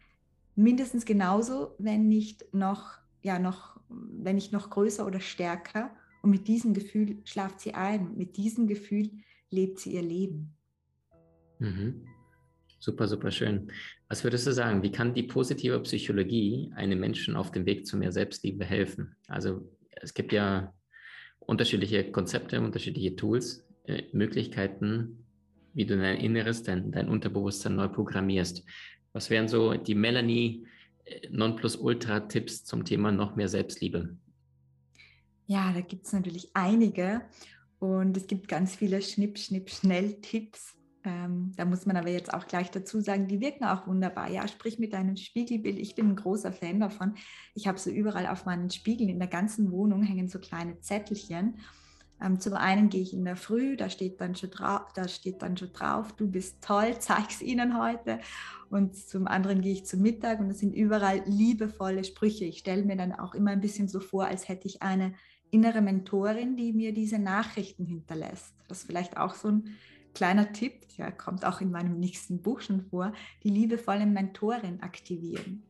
mindestens 0.55 1.05
genauso, 1.05 1.75
wenn 1.77 2.09
nicht 2.09 2.53
noch, 2.53 2.97
ja, 3.21 3.39
noch, 3.39 3.79
wenn 3.87 4.35
nicht 4.35 4.51
noch 4.51 4.69
größer 4.69 5.05
oder 5.05 5.21
stärker. 5.21 5.91
Und 6.21 6.29
mit 6.29 6.47
diesem 6.47 6.73
Gefühl 6.73 7.21
schlaft 7.23 7.61
sie 7.61 7.73
ein. 7.73 8.15
Mit 8.15 8.37
diesem 8.37 8.67
Gefühl 8.67 9.09
lebt 9.49 9.79
sie 9.79 9.93
ihr 9.93 10.03
Leben. 10.03 10.53
Mhm. 11.59 12.05
Super, 12.81 13.07
super 13.07 13.29
schön. 13.29 13.71
Was 14.09 14.23
würdest 14.23 14.47
du 14.47 14.53
sagen, 14.53 14.81
wie 14.81 14.91
kann 14.91 15.13
die 15.13 15.21
positive 15.21 15.79
Psychologie 15.81 16.73
einem 16.75 16.99
Menschen 16.99 17.35
auf 17.35 17.51
dem 17.51 17.67
Weg 17.67 17.85
zu 17.85 17.95
mehr 17.95 18.11
Selbstliebe 18.11 18.65
helfen? 18.65 19.15
Also 19.27 19.69
es 19.91 20.15
gibt 20.15 20.33
ja 20.33 20.73
unterschiedliche 21.41 22.11
Konzepte, 22.11 22.59
unterschiedliche 22.59 23.15
Tools, 23.15 23.63
äh, 23.83 24.01
Möglichkeiten, 24.13 25.27
wie 25.75 25.85
du 25.85 25.95
dein 25.95 26.17
Inneres, 26.17 26.63
dein, 26.63 26.91
dein 26.91 27.07
Unterbewusstsein 27.07 27.75
neu 27.75 27.87
programmierst. 27.87 28.65
Was 29.13 29.29
wären 29.29 29.47
so 29.47 29.75
die 29.75 29.93
Melanie 29.93 30.65
äh, 31.05 31.29
Nonplusultra-Tipps 31.29 32.65
zum 32.65 32.83
Thema 32.83 33.11
noch 33.11 33.35
mehr 33.35 33.47
Selbstliebe? 33.47 34.17
Ja, 35.45 35.71
da 35.71 35.81
gibt 35.81 36.07
es 36.07 36.13
natürlich 36.13 36.49
einige 36.55 37.21
und 37.77 38.17
es 38.17 38.25
gibt 38.25 38.47
ganz 38.47 38.75
viele 38.75 39.03
Schnipp, 39.03 39.37
Schnipp, 39.37 39.69
Schnell-Tipps. 39.69 40.80
Ähm, 41.03 41.51
da 41.55 41.65
muss 41.65 41.85
man 41.85 41.97
aber 41.97 42.09
jetzt 42.09 42.33
auch 42.33 42.47
gleich 42.47 42.69
dazu 42.69 43.01
sagen, 43.01 43.27
die 43.27 43.41
wirken 43.41 43.63
auch 43.63 43.87
wunderbar. 43.87 44.29
Ja, 44.29 44.47
sprich 44.47 44.77
mit 44.77 44.93
deinem 44.93 45.15
Spiegelbild. 45.15 45.79
Ich 45.79 45.95
bin 45.95 46.09
ein 46.09 46.15
großer 46.15 46.51
Fan 46.51 46.79
davon. 46.79 47.15
Ich 47.55 47.67
habe 47.67 47.79
so 47.79 47.89
überall 47.89 48.27
auf 48.27 48.45
meinen 48.45 48.69
Spiegeln 48.69 49.09
in 49.09 49.19
der 49.19 49.27
ganzen 49.27 49.71
Wohnung 49.71 50.03
hängen 50.03 50.27
so 50.27 50.39
kleine 50.39 50.79
Zettelchen. 50.79 51.55
Ähm, 52.21 52.39
zum 52.39 52.53
einen 52.53 52.89
gehe 52.89 53.01
ich 53.01 53.13
in 53.13 53.25
der 53.25 53.35
Früh, 53.35 53.75
da 53.75 53.89
steht 53.89 54.21
dann 54.21 54.35
schon 54.35 54.51
drauf, 54.51 54.93
da 54.93 55.07
steht 55.07 55.41
dann 55.41 55.57
schon 55.57 55.73
drauf, 55.73 56.13
du 56.13 56.29
bist 56.29 56.63
toll, 56.63 56.95
zeig's 56.99 57.41
ihnen 57.41 57.79
heute. 57.79 58.19
Und 58.69 58.95
zum 58.95 59.27
anderen 59.27 59.61
gehe 59.61 59.73
ich 59.73 59.85
zum 59.85 60.01
Mittag 60.01 60.39
und 60.39 60.51
es 60.51 60.59
sind 60.59 60.73
überall 60.75 61.23
liebevolle 61.25 62.03
Sprüche. 62.03 62.45
Ich 62.45 62.59
stelle 62.59 62.83
mir 62.83 62.95
dann 62.95 63.11
auch 63.11 63.33
immer 63.33 63.51
ein 63.51 63.59
bisschen 63.59 63.87
so 63.87 63.99
vor, 63.99 64.25
als 64.25 64.47
hätte 64.47 64.67
ich 64.67 64.81
eine 64.81 65.13
innere 65.49 65.81
Mentorin, 65.81 66.55
die 66.55 66.71
mir 66.71 66.93
diese 66.93 67.19
Nachrichten 67.19 67.85
hinterlässt. 67.85 68.53
Das 68.67 68.79
ist 68.79 68.87
vielleicht 68.87 69.17
auch 69.17 69.33
so 69.33 69.49
ein 69.49 69.75
kleiner 70.13 70.51
Tipp, 70.53 70.87
der 70.97 71.11
kommt 71.11 71.45
auch 71.45 71.61
in 71.61 71.71
meinem 71.71 71.99
nächsten 71.99 72.41
Buch 72.41 72.61
schon 72.61 72.81
vor, 72.81 73.13
die 73.43 73.49
liebevolle 73.49 74.05
Mentorin 74.05 74.81
aktivieren. 74.81 75.63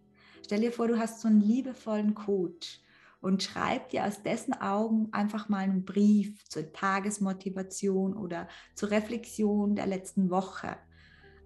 Stell 0.44 0.62
dir 0.62 0.72
vor, 0.72 0.88
du 0.88 1.00
hast 1.00 1.22
so 1.22 1.28
einen 1.28 1.42
liebevollen 1.42 2.16
Coach 2.16 2.82
und 3.22 3.44
schreib 3.44 3.90
dir 3.90 4.06
aus 4.06 4.24
dessen 4.24 4.54
Augen 4.54 5.10
einfach 5.12 5.48
mal 5.48 5.60
einen 5.60 5.86
Brief 5.86 6.44
zur 6.50 6.74
Tagesmotivation 6.74 8.18
oder 8.18 8.48
zur 8.76 8.92
Reflexion 8.92 9.76
der 9.76 9.86
letzten 9.86 10.30
Woche. 10.30 10.76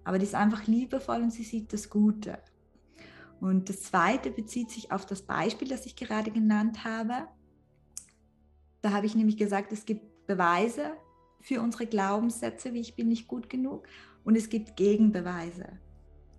Aber 0.02 0.18
die 0.18 0.24
ist 0.24 0.34
einfach 0.34 0.66
liebevoll 0.66 1.22
und 1.22 1.32
sie 1.32 1.44
sieht 1.44 1.72
das 1.72 1.90
Gute. 1.90 2.38
Und 3.40 3.68
das 3.68 3.82
zweite 3.82 4.30
bezieht 4.30 4.70
sich 4.70 4.90
auf 4.90 5.04
das 5.04 5.22
Beispiel, 5.22 5.68
das 5.68 5.84
ich 5.84 5.96
gerade 5.96 6.30
genannt 6.30 6.84
habe. 6.84 7.28
Da 8.80 8.92
habe 8.92 9.06
ich 9.06 9.14
nämlich 9.14 9.36
gesagt, 9.36 9.72
es 9.72 9.84
gibt 9.84 10.26
Beweise 10.26 10.92
für 11.46 11.60
unsere 11.60 11.86
Glaubenssätze, 11.86 12.74
wie 12.74 12.80
ich 12.80 12.96
bin 12.96 13.06
nicht 13.06 13.28
gut 13.28 13.48
genug. 13.48 13.86
Und 14.24 14.36
es 14.36 14.48
gibt 14.48 14.74
Gegenbeweise 14.74 15.78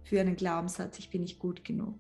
für 0.03 0.19
einen 0.19 0.35
Glaubenssatz, 0.35 0.99
ich 0.99 1.09
bin 1.09 1.21
nicht 1.21 1.39
gut 1.39 1.63
genug. 1.63 1.95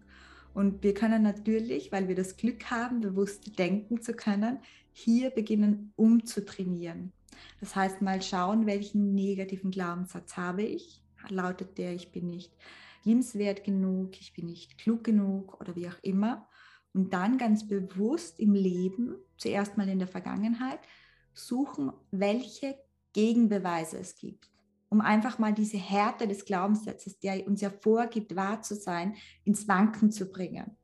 Und 0.53 0.83
wir 0.83 0.93
können 0.93 1.23
natürlich, 1.23 1.93
weil 1.93 2.09
wir 2.09 2.15
das 2.15 2.35
Glück 2.35 2.69
haben, 2.69 2.99
bewusst 2.99 3.57
denken 3.57 4.01
zu 4.01 4.11
können, 4.11 4.59
hier 4.91 5.29
beginnen 5.29 5.93
umzutrainieren. 5.95 7.13
Das 7.61 7.77
heißt, 7.77 8.01
mal 8.01 8.21
schauen, 8.21 8.65
welchen 8.65 9.15
negativen 9.15 9.71
Glaubenssatz 9.71 10.35
habe 10.35 10.63
ich. 10.63 11.01
Lautet 11.29 11.77
der, 11.77 11.93
ich 11.93 12.11
bin 12.11 12.29
nicht 12.29 12.51
liebenswert 13.05 13.63
genug, 13.63 14.19
ich 14.19 14.33
bin 14.33 14.47
nicht 14.47 14.77
klug 14.77 15.05
genug 15.05 15.61
oder 15.61 15.77
wie 15.77 15.87
auch 15.87 15.99
immer. 16.01 16.49
Und 16.93 17.13
dann 17.13 17.37
ganz 17.37 17.65
bewusst 17.65 18.37
im 18.37 18.53
Leben, 18.53 19.15
zuerst 19.37 19.77
mal 19.77 19.87
in 19.87 19.99
der 19.99 20.09
Vergangenheit, 20.09 20.79
suchen, 21.33 21.93
welche 22.11 22.75
Gegenbeweise 23.17 23.97
es 23.97 24.15
gibt, 24.15 24.47
um 24.89 25.01
einfach 25.01 25.39
mal 25.39 25.51
diese 25.51 25.77
Härte 25.77 26.27
des 26.27 26.45
Glaubenssatzes, 26.45 27.17
der 27.17 27.47
uns 27.47 27.61
ja 27.61 27.71
vorgibt, 27.71 28.35
wahr 28.35 28.61
zu 28.61 28.75
sein, 28.75 29.15
ins 29.43 29.67
Wanken 29.67 30.11
zu 30.11 30.27
bringen. 30.27 30.77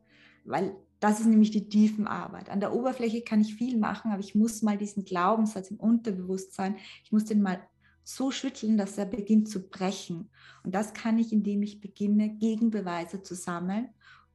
Weil 0.43 0.75
das 0.99 1.19
ist 1.19 1.27
nämlich 1.27 1.51
die 1.51 1.69
Tiefenarbeit. 1.69 2.49
An 2.49 2.59
der 2.59 2.73
Oberfläche 2.73 3.21
kann 3.21 3.41
ich 3.41 3.53
viel 3.53 3.77
machen, 3.77 4.09
aber 4.09 4.19
ich 4.19 4.33
muss 4.33 4.63
mal 4.63 4.79
diesen 4.79 5.05
Glaubenssatz 5.05 5.69
im 5.69 5.79
Unterbewusstsein, 5.79 6.77
ich 7.03 7.11
muss 7.11 7.25
den 7.25 7.43
mal 7.43 7.61
so 8.03 8.31
schütteln, 8.31 8.77
dass 8.77 8.97
er 8.97 9.05
beginnt 9.05 9.47
zu 9.47 9.69
brechen. 9.69 10.31
Und 10.63 10.73
das 10.73 10.95
kann 10.95 11.19
ich, 11.19 11.33
indem 11.33 11.61
ich 11.61 11.81
beginne, 11.81 12.31
Gegenbeweise 12.31 13.21
zu 13.21 13.35
sammeln 13.35 13.89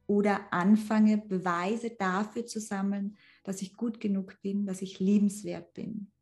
oder 0.07 0.53
anfange, 0.53 1.17
Beweise 1.17 1.89
dafür 1.89 2.45
zu 2.45 2.61
sammeln, 2.61 3.17
dass 3.43 3.61
ich 3.61 3.75
gut 3.75 3.99
genug 3.99 4.41
bin, 4.41 4.65
dass 4.65 4.81
ich 4.81 4.99
liebenswert 4.99 5.73
bin. 5.73 6.13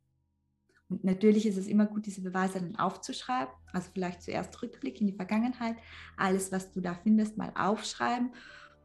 Und 0.90 1.04
natürlich 1.04 1.46
ist 1.46 1.58
es 1.58 1.68
immer 1.68 1.86
gut, 1.86 2.06
diese 2.06 2.22
Beweise 2.22 2.60
dann 2.60 2.78
aufzuschreiben. 2.78 3.54
Also 3.74 3.90
vielleicht 3.94 4.22
zuerst 4.22 4.62
Rückblick 4.62 5.02
in 5.02 5.08
die 5.08 5.14
Vergangenheit, 5.14 5.76
alles, 6.16 6.52
was 6.52 6.72
du 6.72 6.82
da 6.82 6.94
findest, 6.96 7.38
mal 7.38 7.52
aufschreiben 7.56 8.32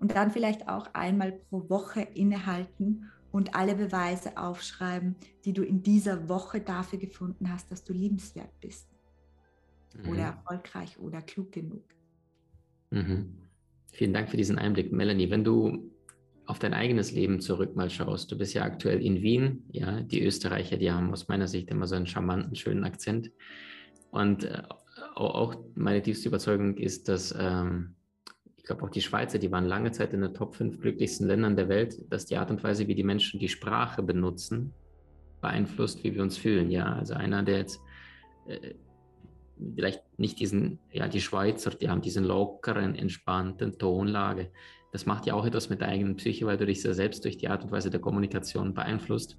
und 0.00 0.16
dann 0.16 0.32
vielleicht 0.32 0.68
auch 0.68 0.92
einmal 0.94 1.32
pro 1.32 1.68
Woche 1.70 2.00
innehalten 2.00 3.10
und 3.30 3.54
alle 3.54 3.74
Beweise 3.74 4.36
aufschreiben, 4.36 5.14
die 5.44 5.52
du 5.52 5.62
in 5.62 5.82
dieser 5.82 6.28
Woche 6.28 6.60
dafür 6.60 6.98
gefunden 6.98 7.50
hast, 7.50 7.70
dass 7.70 7.84
du 7.84 7.92
liebenswert 7.92 8.50
bist 8.60 8.88
mhm. 9.94 10.10
oder 10.10 10.22
erfolgreich 10.22 10.98
oder 10.98 11.22
klug 11.22 11.52
genug. 11.52 11.84
Mhm. 12.90 13.38
Vielen 13.92 14.12
Dank 14.12 14.28
für 14.28 14.36
diesen 14.36 14.58
Einblick, 14.58 14.92
Melanie. 14.92 15.30
Wenn 15.30 15.44
du 15.44 15.90
auf 16.46 16.59
dein 16.59 16.74
eigenes 16.74 17.12
Leben 17.12 17.40
zurück 17.40 17.76
mal 17.76 17.90
schaust, 17.90 18.31
du 18.31 18.37
bist 18.37 18.55
ja 18.55 18.62
aktuell 18.62 19.00
in 19.00 19.22
Wien, 19.22 19.64
ja, 19.70 20.00
die 20.00 20.24
Österreicher, 20.24 20.76
die 20.76 20.90
haben 20.90 21.12
aus 21.12 21.28
meiner 21.28 21.46
Sicht 21.46 21.70
immer 21.70 21.87
so 21.87 21.94
einen 21.94 22.07
charmanten, 22.07 22.57
schönen 22.57 22.85
Akzent. 22.85 23.31
Und 24.11 24.44
äh, 24.44 24.62
auch 25.14 25.57
meine 25.74 26.02
tiefste 26.02 26.28
Überzeugung 26.28 26.76
ist, 26.76 27.09
dass 27.09 27.35
ähm, 27.38 27.94
ich 28.57 28.64
glaube 28.64 28.85
auch 28.85 28.90
die 28.90 29.02
Schweizer, 29.02 29.38
die 29.38 29.50
waren 29.50 29.66
lange 29.66 29.90
Zeit 29.90 30.12
in 30.12 30.20
den 30.20 30.35
Top 30.35 30.55
5 30.55 30.81
glücklichsten 30.81 31.26
Ländern 31.26 31.57
der 31.57 31.68
Welt, 31.68 31.96
dass 32.11 32.26
die 32.26 32.37
Art 32.37 32.50
und 32.50 32.62
Weise, 32.62 32.87
wie 32.87 32.94
die 32.94 33.02
Menschen 33.02 33.40
die 33.40 33.48
Sprache 33.48 34.02
benutzen, 34.02 34.72
beeinflusst, 35.40 36.05
wie 36.05 36.14
wir 36.14 36.22
uns 36.22 36.38
fühlen. 36.38 36.70
Ja, 36.70 36.94
also 36.94 37.14
einer, 37.14 37.42
der 37.42 37.59
jetzt 37.59 37.81
äh, 38.46 38.74
vielleicht 39.75 40.03
nicht 40.18 40.40
diesen, 40.40 40.79
ja, 40.92 41.09
die 41.09 41.20
Schweizer, 41.20 41.70
die 41.70 41.88
haben 41.88 42.03
diesen 42.03 42.25
lockeren, 42.25 42.94
entspannten 42.94 43.79
Tonlage 43.79 44.51
das 44.92 45.07
macht 45.07 45.27
ja 45.27 45.35
auch 45.35 45.46
etwas 45.46 45.70
mit 45.70 45.81
der 45.81 45.88
eigenen 45.88 46.16
Psyche, 46.16 46.46
weil 46.46 46.59
du 46.59 46.66
dich 46.66 46.83
sehr 46.83 46.94
selbst 46.94 47.25
durch 47.25 47.38
die 47.38 47.48
Art 47.48 47.64
und 47.64 47.72
Weise 47.72 47.90
der 47.90 48.01
Kommunikation 48.01 48.75
beeinflusst. 48.75 49.38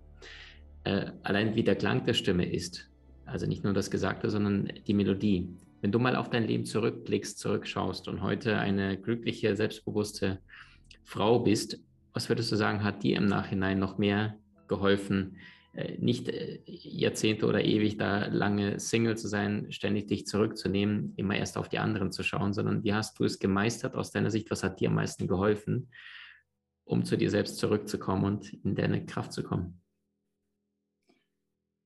Äh, 0.83 1.11
allein 1.21 1.55
wie 1.55 1.63
der 1.63 1.75
Klang 1.75 2.03
der 2.03 2.15
Stimme 2.15 2.51
ist, 2.51 2.89
also 3.25 3.45
nicht 3.45 3.63
nur 3.63 3.73
das 3.73 3.91
Gesagte, 3.91 4.29
sondern 4.29 4.73
die 4.87 4.95
Melodie. 4.95 5.47
Wenn 5.81 5.91
du 5.91 5.99
mal 5.99 6.15
auf 6.15 6.29
dein 6.29 6.47
Leben 6.47 6.65
zurückblickst, 6.65 7.37
zurückschaust 7.37 8.07
und 8.07 8.21
heute 8.21 8.57
eine 8.57 8.97
glückliche, 8.97 9.55
selbstbewusste 9.55 10.39
Frau 11.03 11.39
bist, 11.39 11.79
was 12.13 12.29
würdest 12.29 12.51
du 12.51 12.55
sagen, 12.55 12.83
hat 12.83 13.03
dir 13.03 13.17
im 13.17 13.27
Nachhinein 13.27 13.77
noch 13.77 13.99
mehr 13.99 14.35
geholfen, 14.67 15.37
nicht 15.97 16.29
äh, 16.29 16.61
Jahrzehnte 16.65 17.47
oder 17.47 17.63
ewig 17.63 17.97
da 17.97 18.27
lange 18.27 18.79
Single 18.79 19.17
zu 19.17 19.27
sein, 19.27 19.71
ständig 19.71 20.07
dich 20.07 20.27
zurückzunehmen, 20.27 21.13
immer 21.15 21.35
erst 21.35 21.57
auf 21.57 21.67
die 21.67 21.79
anderen 21.79 22.11
zu 22.11 22.21
schauen, 22.21 22.53
sondern 22.53 22.83
wie 22.83 22.93
hast 22.93 23.19
du 23.19 23.23
es 23.23 23.39
gemeistert 23.39 23.95
aus 23.95 24.11
deiner 24.11 24.29
Sicht? 24.29 24.51
Was 24.51 24.63
hat 24.63 24.79
dir 24.79 24.89
am 24.89 24.95
meisten 24.95 25.27
geholfen, 25.27 25.89
um 26.83 27.03
zu 27.05 27.17
dir 27.17 27.31
selbst 27.31 27.57
zurückzukommen 27.57 28.23
und 28.23 28.53
in 28.53 28.75
deine 28.75 29.03
Kraft 29.05 29.33
zu 29.33 29.41
kommen? 29.41 29.81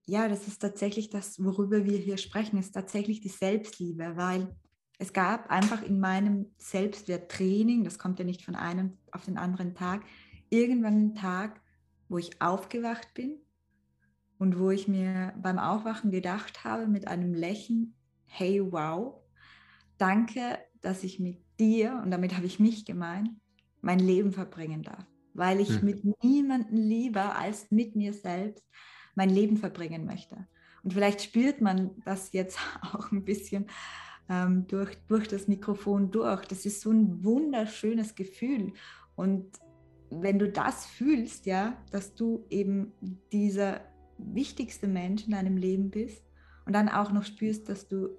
Ja, 0.05 0.27
das 0.27 0.47
ist 0.47 0.59
tatsächlich 0.59 1.09
das, 1.09 1.41
worüber 1.43 1.85
wir 1.85 1.97
hier 1.97 2.17
sprechen, 2.17 2.57
ist 2.57 2.73
tatsächlich 2.73 3.21
die 3.21 3.29
Selbstliebe, 3.29 4.13
weil 4.15 4.53
es 4.99 5.13
gab 5.13 5.49
einfach 5.49 5.81
in 5.83 5.99
meinem 5.99 6.51
Selbstwerttraining, 6.57 7.83
das 7.83 7.99
kommt 7.99 8.19
ja 8.19 8.25
nicht 8.25 8.43
von 8.43 8.55
einem 8.55 8.97
auf 9.11 9.25
den 9.25 9.37
anderen 9.37 9.75
Tag, 9.75 10.03
irgendwann 10.49 10.93
einen 10.93 11.15
Tag, 11.15 11.61
wo 12.09 12.17
ich 12.17 12.41
aufgewacht 12.41 13.13
bin 13.13 13.41
und 14.37 14.59
wo 14.59 14.69
ich 14.69 14.87
mir 14.87 15.33
beim 15.41 15.59
Aufwachen 15.59 16.11
gedacht 16.11 16.63
habe 16.63 16.87
mit 16.87 17.07
einem 17.07 17.33
Lächeln, 17.33 17.95
hey 18.25 18.61
wow, 18.71 19.15
danke, 19.97 20.59
dass 20.81 21.03
ich 21.03 21.19
mit 21.19 21.39
dir, 21.59 22.01
und 22.03 22.11
damit 22.11 22.35
habe 22.35 22.45
ich 22.45 22.59
mich 22.59 22.85
gemeint, 22.85 23.29
mein 23.81 23.99
Leben 23.99 24.31
verbringen 24.31 24.83
darf, 24.83 25.05
weil 25.33 25.59
ich 25.59 25.79
hm. 25.79 25.85
mit 25.85 26.23
niemandem 26.23 26.77
lieber 26.77 27.35
als 27.35 27.71
mit 27.71 27.95
mir 27.95 28.13
selbst 28.13 28.63
mein 29.15 29.29
Leben 29.29 29.57
verbringen 29.57 30.05
möchte. 30.05 30.47
Und 30.83 30.93
vielleicht 30.93 31.21
spürt 31.21 31.61
man 31.61 31.91
das 32.05 32.31
jetzt 32.33 32.59
auch 32.81 33.11
ein 33.11 33.25
bisschen 33.25 33.67
ähm, 34.29 34.67
durch, 34.67 34.95
durch 35.07 35.27
das 35.27 35.47
Mikrofon 35.47 36.11
durch. 36.11 36.45
Das 36.45 36.65
ist 36.65 36.81
so 36.81 36.91
ein 36.91 37.23
wunderschönes 37.23 38.15
Gefühl. 38.15 38.73
Und 39.15 39.59
wenn 40.09 40.39
du 40.39 40.49
das 40.49 40.85
fühlst, 40.85 41.45
ja, 41.45 41.77
dass 41.91 42.15
du 42.15 42.45
eben 42.49 42.93
dieser 43.31 43.81
wichtigste 44.17 44.87
Mensch 44.87 45.25
in 45.25 45.31
deinem 45.31 45.57
Leben 45.57 45.89
bist 45.89 46.23
und 46.65 46.73
dann 46.73 46.89
auch 46.89 47.11
noch 47.11 47.23
spürst, 47.23 47.69
dass 47.69 47.87
du 47.87 48.09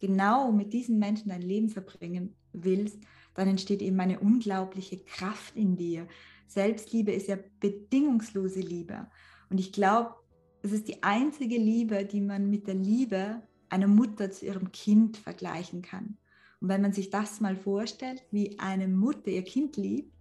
genau 0.00 0.50
mit 0.52 0.72
diesen 0.72 0.98
Menschen 0.98 1.28
dein 1.28 1.42
Leben 1.42 1.68
verbringen 1.68 2.34
willst, 2.52 2.98
dann 3.34 3.48
entsteht 3.48 3.82
eben 3.82 4.00
eine 4.00 4.20
unglaubliche 4.20 4.98
Kraft 4.98 5.56
in 5.56 5.76
dir. 5.76 6.08
Selbstliebe 6.46 7.12
ist 7.12 7.28
ja 7.28 7.38
bedingungslose 7.60 8.60
Liebe. 8.60 9.06
Und 9.50 9.60
ich 9.60 9.72
glaube, 9.72 10.14
es 10.62 10.72
ist 10.72 10.88
die 10.88 11.02
einzige 11.02 11.56
Liebe, 11.56 12.04
die 12.04 12.20
man 12.20 12.50
mit 12.50 12.66
der 12.66 12.74
Liebe 12.74 13.42
einer 13.68 13.86
Mutter 13.86 14.30
zu 14.30 14.46
ihrem 14.46 14.72
Kind 14.72 15.16
vergleichen 15.16 15.82
kann. 15.82 16.18
Und 16.60 16.68
wenn 16.68 16.82
man 16.82 16.92
sich 16.92 17.10
das 17.10 17.40
mal 17.40 17.56
vorstellt, 17.56 18.22
wie 18.30 18.58
eine 18.58 18.88
Mutter 18.88 19.28
ihr 19.28 19.44
Kind 19.44 19.76
liebt 19.76 20.12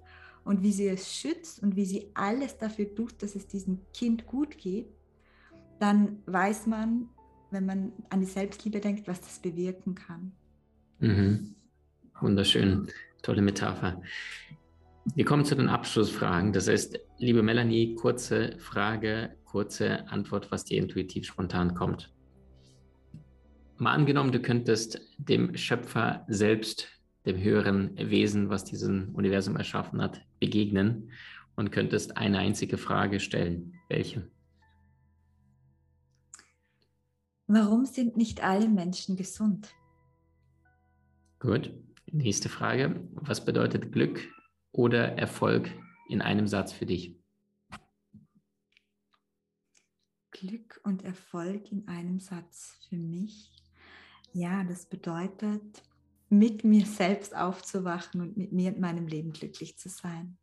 und 0.46 0.64
wie 0.64 0.72
sie 0.72 0.88
es 0.88 1.14
schützt 1.14 1.62
und 1.62 1.76
wie 1.76 1.86
sie 1.86 2.12
alles 2.14 2.58
dafür 2.58 2.94
tut, 2.94 3.22
dass 3.22 3.36
es 3.36 3.48
diesem 3.48 3.80
Kind 3.94 4.26
gut 4.26 4.58
geht, 4.58 4.88
dann 5.80 6.20
weiß 6.26 6.68
man, 6.68 7.10
wenn 7.52 7.66
man 7.66 7.92
an 8.10 8.20
die 8.20 8.26
Selbstliebe 8.26 8.80
denkt, 8.80 9.08
was 9.08 9.22
das 9.22 9.40
bewirken 9.40 9.96
kann. 9.96 10.32
Mhm. 11.00 11.56
Wunderschön, 12.20 12.90
tolle 13.22 13.42
Metapher. 13.42 14.02
Wir 15.16 15.26
kommen 15.26 15.46
zu 15.46 15.56
den 15.56 15.70
Abschlussfragen. 15.70 16.54
Das 16.54 16.68
heißt, 16.68 17.00
liebe 17.18 17.42
Melanie, 17.42 17.96
kurze 17.96 18.58
Frage, 18.60 19.36
kurze 19.46 20.08
Antwort, 20.10 20.52
was 20.52 20.66
dir 20.66 20.78
intuitiv 20.78 21.26
spontan 21.26 21.74
kommt. 21.74 22.14
Mal 23.78 23.94
angenommen, 23.94 24.32
du 24.32 24.42
könntest 24.42 25.02
dem 25.18 25.56
Schöpfer 25.56 26.26
selbst, 26.28 26.90
dem 27.26 27.42
höheren 27.42 27.96
Wesen, 27.98 28.50
was 28.50 28.66
diesen 28.66 29.16
Universum 29.16 29.56
erschaffen 29.56 30.02
hat, 30.02 30.22
begegnen 30.40 31.12
und 31.56 31.72
könntest 31.72 32.18
eine 32.18 32.40
einzige 32.40 32.78
Frage 32.78 33.20
stellen. 33.20 33.74
Welche? 33.88 34.30
Warum 37.52 37.88
sind 37.88 38.16
nicht 38.16 38.44
alle 38.44 38.70
Menschen 38.70 39.16
gesund? 39.16 39.74
Gut. 41.40 41.74
Nächste 42.12 42.48
Frage. 42.48 43.08
Was 43.14 43.44
bedeutet 43.44 43.92
Glück 43.92 44.20
oder 44.72 45.18
Erfolg 45.18 45.68
in 46.10 46.22
einem 46.22 46.46
Satz 46.46 46.74
für 46.74 46.86
dich? 46.86 47.18
Glück 50.30 50.80
und 50.84 51.04
Erfolg 51.04 51.72
in 51.72 51.88
einem 51.88 52.20
Satz 52.20 52.78
für 52.88 52.98
mich. 52.98 53.52
Ja, 54.32 54.64
das 54.64 54.86
bedeutet, 54.86 55.82
mit 56.30 56.64
mir 56.64 56.86
selbst 56.86 57.36
aufzuwachen 57.36 58.22
und 58.22 58.38
mit 58.38 58.52
mir 58.52 58.76
in 58.76 58.80
meinem 58.80 59.08
Leben 59.08 59.34
glücklich 59.34 59.76
zu 59.76 59.90
sein. 59.90 60.38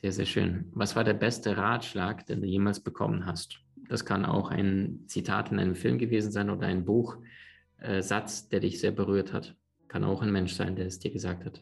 Sehr, 0.00 0.12
sehr 0.12 0.26
schön. 0.26 0.70
Was 0.74 0.94
war 0.94 1.02
der 1.02 1.14
beste 1.14 1.56
Ratschlag, 1.56 2.24
den 2.26 2.40
du 2.40 2.46
jemals 2.46 2.78
bekommen 2.78 3.26
hast? 3.26 3.58
Das 3.90 4.04
kann 4.04 4.24
auch 4.24 4.52
ein 4.52 5.02
Zitat 5.08 5.50
in 5.50 5.58
einem 5.58 5.74
Film 5.74 5.98
gewesen 5.98 6.30
sein 6.30 6.48
oder 6.48 6.68
ein 6.68 6.84
Buchsatz, 6.84 8.44
äh, 8.44 8.48
der 8.52 8.60
dich 8.60 8.78
sehr 8.78 8.92
berührt 8.92 9.32
hat. 9.32 9.56
Kann 9.88 10.04
auch 10.04 10.22
ein 10.22 10.30
Mensch 10.30 10.54
sein, 10.54 10.76
der 10.76 10.86
es 10.86 11.00
dir 11.00 11.10
gesagt 11.10 11.44
hat. 11.44 11.60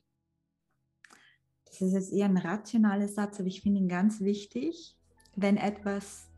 Das 1.65 1.81
ist 1.81 1.95
jetzt 1.95 2.13
eher 2.13 2.27
ein 2.27 2.37
rationaler 2.37 3.09
Satz, 3.09 3.41
aber 3.41 3.49
ich 3.49 3.63
finde 3.63 3.81
ihn 3.81 3.89
ganz 3.89 4.21
wichtig. 4.21 4.95
Wenn 5.37 5.57
etwas 5.57 6.31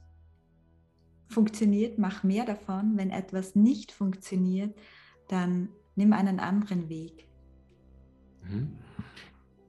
funktioniert, 1.27 1.99
mach 1.99 2.23
mehr 2.23 2.45
davon. 2.45 2.97
Wenn 2.97 3.11
etwas 3.11 3.57
nicht 3.57 3.91
funktioniert, 3.91 4.79
dann 5.27 5.71
nimm 5.97 6.13
einen 6.13 6.39
anderen 6.39 6.89
Weg. 6.89 7.27
Mhm. 8.45 8.79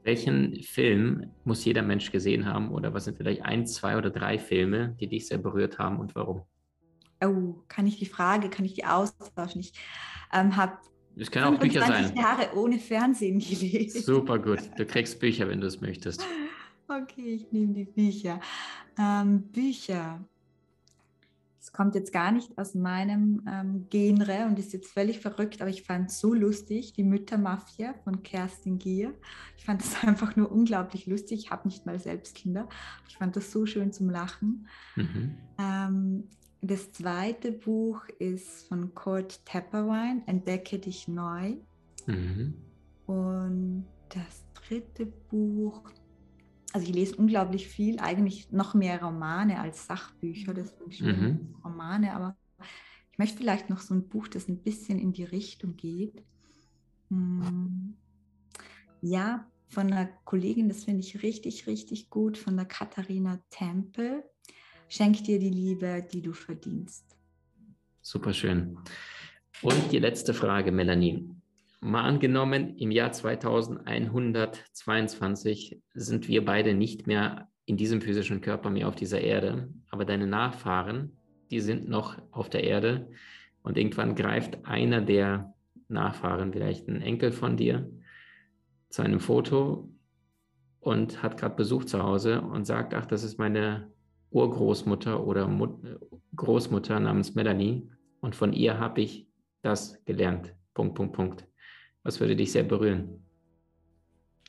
Welchen 0.04 0.62
Film 0.64 1.32
muss 1.44 1.64
jeder 1.64 1.84
Mensch 1.84 2.12
gesehen 2.12 2.46
haben 2.46 2.72
oder 2.72 2.94
was 2.94 3.06
sind 3.06 3.18
vielleicht 3.18 3.44
ein, 3.44 3.68
zwei 3.68 3.98
oder 3.98 4.10
drei 4.10 4.40
Filme, 4.40 4.96
die 5.00 5.08
dich 5.08 5.28
sehr 5.28 5.38
berührt 5.38 5.78
haben 5.78 6.00
und 6.00 6.16
warum? 6.16 6.44
oh, 7.24 7.64
kann 7.68 7.88
ich 7.88 7.98
die 7.98 8.06
Frage, 8.06 8.50
kann 8.50 8.66
ich 8.66 8.74
die 8.74 8.86
austauschen? 8.86 9.62
Ich 9.62 9.74
ähm, 10.34 10.56
habe 10.56 10.78
es 11.18 11.30
können 11.30 11.56
auch 11.56 11.60
Bücher 11.60 11.82
sein. 11.86 12.16
Jahre 12.16 12.56
ohne 12.56 12.80
Fernsehen 12.80 13.40
gelesen. 13.40 14.02
Super 14.02 14.40
gut. 14.40 14.60
Du 14.78 14.86
kriegst 14.88 15.20
Bücher, 15.20 15.48
wenn 15.50 15.60
du 15.60 15.68
es 15.68 15.82
möchtest. 15.82 16.26
Okay, 16.88 17.36
ich 17.36 17.52
nehme 17.52 17.74
die 17.74 17.84
Bücher. 17.84 18.40
Ähm, 18.98 19.44
Bücher. 19.44 20.24
Es 21.62 21.72
kommt 21.72 21.94
jetzt 21.94 22.12
gar 22.12 22.32
nicht 22.32 22.58
aus 22.58 22.74
meinem 22.74 23.46
ähm, 23.48 23.86
Genre 23.92 24.48
und 24.48 24.58
ist 24.58 24.74
jetzt 24.74 24.92
völlig 24.92 25.20
verrückt, 25.20 25.62
aber 25.62 25.70
ich 25.70 25.84
fand 25.84 26.10
es 26.10 26.20
so 26.20 26.34
lustig, 26.34 26.94
die 26.94 27.04
Müttermafia 27.04 27.94
von 28.04 28.24
Kerstin 28.24 28.80
Gier. 28.80 29.14
Ich 29.58 29.66
fand 29.66 29.84
es 29.84 30.04
einfach 30.04 30.36
nur 30.36 30.52
unglaublich 30.52 31.06
lustig. 31.06 31.40
Ich 31.46 31.52
habe 31.52 31.68
nicht 31.68 31.86
mal 31.86 32.00
selbst 32.00 32.36
Kinder. 32.36 32.68
Ich 33.08 33.18
fand 33.18 33.36
das 33.36 33.52
so 33.52 33.68
schön 33.68 33.94
zum 33.94 34.10
Lachen. 34.10 34.68
Mhm. 34.96 35.38
Ähm, 35.60 36.24
das 36.62 36.92
zweite 36.94 37.52
Buch 37.52 38.08
ist 38.18 38.68
von 38.68 38.96
Kurt 38.96 39.46
Tepperwein, 39.46 40.24
Entdecke 40.26 40.80
dich 40.80 41.08
neu. 41.08 41.58
Mhm. 42.08 42.56
Und 43.06 43.86
das 44.10 44.46
dritte 44.54 45.06
Buch, 45.06 45.92
also 46.74 46.88
ich 46.88 46.94
lese 46.94 47.16
unglaublich 47.16 47.68
viel, 47.68 48.00
eigentlich 48.00 48.52
noch 48.52 48.74
mehr 48.74 49.02
Romane 49.02 49.60
als 49.60 49.88
Sachbücher, 49.88 50.54
deswegen 50.54 51.06
mhm. 51.06 51.56
Romane, 51.64 52.14
aber 52.14 52.38
ich 53.12 53.18
möchte 53.18 53.38
vielleicht 53.38 53.70
noch 53.70 53.82
so 53.82 53.94
ein 53.94 54.08
Buch, 54.08 54.28
das 54.28 54.48
ein 54.48 54.64
bisschen 54.64 55.00
in 55.00 55.14
die 55.14 55.26
Richtung 55.26 55.76
geht. 55.76 56.24
Hm. 57.10 57.96
Ja, 59.02 59.48
von 59.68 59.92
einer 59.92 60.08
Kollegin, 60.26 60.70
das 60.70 60.86
finde 60.86 61.02
ich 61.02 61.22
richtig, 61.24 61.68
richtig 61.68 62.10
gut, 62.10 62.38
von 62.38 62.56
der 62.56 62.66
Katharina 62.66 63.40
Tempel. 63.50 64.24
Schenk 64.88 65.24
dir 65.24 65.40
die 65.40 65.50
Liebe, 65.50 66.06
die 66.12 66.22
du 66.22 66.34
verdienst. 66.34 67.06
Super 68.02 68.34
schön. 68.34 68.78
Und 69.62 69.92
die 69.92 70.00
letzte 70.00 70.34
Frage, 70.34 70.72
Melanie. 70.72 71.30
Mal 71.84 72.04
angenommen, 72.04 72.78
im 72.78 72.92
Jahr 72.92 73.12
2122 73.12 75.82
sind 75.96 76.28
wir 76.28 76.46
beide 76.46 76.76
nicht 76.76 77.08
mehr 77.08 77.48
in 77.66 77.76
diesem 77.76 78.02
physischen 78.02 78.40
Körper 78.40 78.70
mehr 78.70 78.88
auf 78.88 78.94
dieser 78.94 79.22
Erde, 79.22 79.74
aber 79.90 80.06
deine 80.06 80.28
Nachfahren, 80.28 81.18
die 81.50 81.60
sind 81.60 81.90
noch 81.90 82.22
auf 82.30 82.52
der 82.52 82.66
Erde 82.66 83.10
und 83.64 83.80
irgendwann 83.80 84.14
greift 84.14 84.64
einer 84.64 85.02
der 85.02 85.56
Nachfahren, 85.88 86.54
vielleicht 86.54 86.88
ein 86.88 87.02
Enkel 87.02 87.32
von 87.32 87.58
dir, 87.58 87.90
zu 88.90 89.02
einem 89.02 89.20
Foto 89.20 89.90
und 90.82 91.24
hat 91.24 91.40
gerade 91.40 91.56
Besuch 91.56 91.86
zu 91.86 92.04
Hause 92.04 92.42
und 92.42 92.66
sagt, 92.66 92.94
ach, 92.94 93.08
das 93.08 93.24
ist 93.24 93.40
meine 93.40 93.92
Urgroßmutter 94.30 95.26
oder 95.26 95.48
Mut 95.48 95.80
Großmutter 96.36 97.00
namens 97.00 97.34
Melanie 97.34 97.90
und 98.20 98.36
von 98.36 98.54
ihr 98.54 98.78
habe 98.78 99.02
ich 99.02 99.26
das 99.64 100.06
gelernt. 100.06 100.54
Punkt, 100.76 100.94
Punkt, 100.94 101.14
Punkt. 101.14 101.48
Was 102.04 102.20
würde 102.20 102.36
dich 102.36 102.52
sehr 102.52 102.64
berühren? 102.64 103.24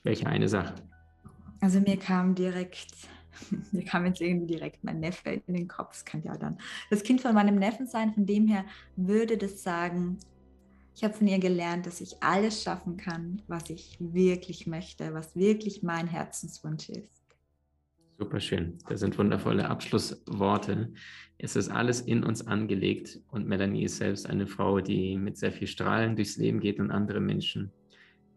Welche 0.03 0.27
eine 0.27 0.49
Sache? 0.49 0.75
Also 1.61 1.81
mir 1.81 1.97
kam 1.97 2.35
direkt, 2.35 2.93
mir 3.73 3.85
kam 3.85 4.07
jetzt 4.07 4.21
irgendwie 4.21 4.47
direkt 4.47 4.83
mein 4.83 5.01
Neffe 5.01 5.43
in 5.47 5.55
den 5.55 5.69
Kopf. 5.69 5.97
Es 5.97 6.05
kann 6.05 6.23
ja 6.23 6.37
dann 6.37 6.59
das 6.91 7.03
Kind 7.03 7.21
von 7.21 7.35
meinem 7.35 7.57
Neffen 7.57 7.87
sein. 7.87 8.13
Von 8.13 8.27
dem 8.27 8.49
her 8.49 8.65
würde 8.97 9.37
das 9.37 9.63
sagen, 9.63 10.19
ich 10.95 11.05
habe 11.05 11.15
von 11.15 11.27
ihr 11.27 11.39
gelernt, 11.39 11.87
dass 11.87 12.01
ich 12.01 12.23
alles 12.23 12.63
schaffen 12.63 12.97
kann, 12.97 13.43
was 13.47 13.71
ich 13.71 13.97
wirklich 14.01 14.67
möchte, 14.67 15.15
was 15.15 15.35
wirklich 15.37 15.83
mein 15.83 16.07
Herzenswunsch 16.07 16.91
ist. 16.91 17.22
Super 18.19 18.41
schön. 18.41 18.79
Das 18.89 19.01
sind 19.01 19.19
wundervolle 19.19 19.69
Abschlussworte. 19.69 20.93
Es 21.39 21.57
ist 21.57 21.71
alles 21.71 22.01
in 22.01 22.23
uns 22.23 22.47
angelegt 22.47 23.21
und 23.29 23.49
Melanie 23.49 23.85
ist 23.85 23.97
selbst 23.97 24.29
eine 24.29 24.47
Frau, 24.47 24.81
die 24.81 25.17
mit 25.17 25.37
sehr 25.37 25.53
viel 25.53 25.67
Strahlen 25.67 26.15
durchs 26.15 26.37
Leben 26.37 26.61
geht 26.61 26.79
und 26.79 26.91
andere 26.91 27.21
Menschen 27.21 27.73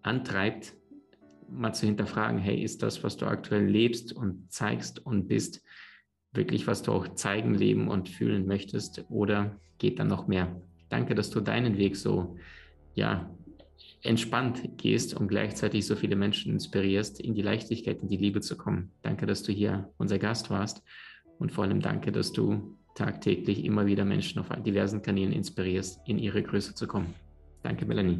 antreibt, 0.01 0.73
mal 1.49 1.73
zu 1.73 1.85
hinterfragen, 1.85 2.39
hey, 2.39 2.63
ist 2.63 2.81
das, 2.81 3.03
was 3.03 3.17
du 3.17 3.27
aktuell 3.27 3.65
lebst 3.65 4.13
und 4.13 4.51
zeigst 4.51 5.05
und 5.05 5.27
bist, 5.27 5.63
wirklich, 6.31 6.67
was 6.67 6.81
du 6.81 6.91
auch 6.91 7.15
zeigen, 7.15 7.53
leben 7.53 7.87
und 7.87 8.09
fühlen 8.09 8.47
möchtest 8.47 9.05
oder 9.09 9.59
geht 9.77 9.99
da 9.99 10.03
noch 10.03 10.27
mehr? 10.27 10.61
Danke, 10.89 11.15
dass 11.15 11.29
du 11.29 11.41
deinen 11.41 11.77
Weg 11.77 11.95
so 11.95 12.37
ja, 12.95 13.29
entspannt 14.05 14.77
gehst 14.77 15.13
und 15.13 15.27
gleichzeitig 15.27 15.85
so 15.85 15.95
viele 15.95 16.15
Menschen 16.15 16.51
inspirierst, 16.51 17.19
in 17.19 17.33
die 17.33 17.41
Leichtigkeit, 17.41 18.01
in 18.01 18.07
die 18.07 18.17
Liebe 18.17 18.41
zu 18.41 18.57
kommen. 18.57 18.91
Danke, 19.01 19.25
dass 19.25 19.43
du 19.43 19.51
hier 19.51 19.89
unser 19.97 20.19
Gast 20.19 20.49
warst 20.49 20.83
und 21.39 21.51
vor 21.51 21.63
allem 21.63 21.81
danke, 21.81 22.11
dass 22.11 22.31
du 22.31 22.77
tagtäglich 22.95 23.65
immer 23.65 23.85
wieder 23.85 24.05
Menschen 24.05 24.39
auf 24.39 24.47
diversen 24.63 25.01
Kanälen 25.01 25.33
inspirierst, 25.33 25.99
in 26.07 26.17
ihre 26.17 26.41
Größe 26.41 26.73
zu 26.75 26.87
kommen. 26.87 27.13
Danke, 27.61 27.85
Melanie. 27.85 28.19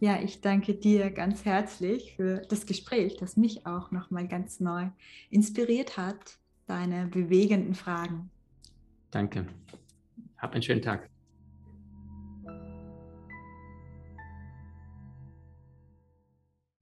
Ja, 0.00 0.20
ich 0.20 0.40
danke 0.40 0.74
dir 0.74 1.10
ganz 1.10 1.44
herzlich 1.44 2.14
für 2.16 2.42
das 2.48 2.66
Gespräch, 2.66 3.16
das 3.16 3.36
mich 3.36 3.66
auch 3.66 3.90
nochmal 3.90 4.28
ganz 4.28 4.60
neu 4.60 4.88
inspiriert 5.30 5.96
hat, 5.96 6.38
deine 6.66 7.06
bewegenden 7.06 7.74
Fragen. 7.74 8.30
Danke. 9.10 9.46
Hab 10.38 10.52
einen 10.52 10.62
schönen 10.62 10.82
Tag. 10.82 11.08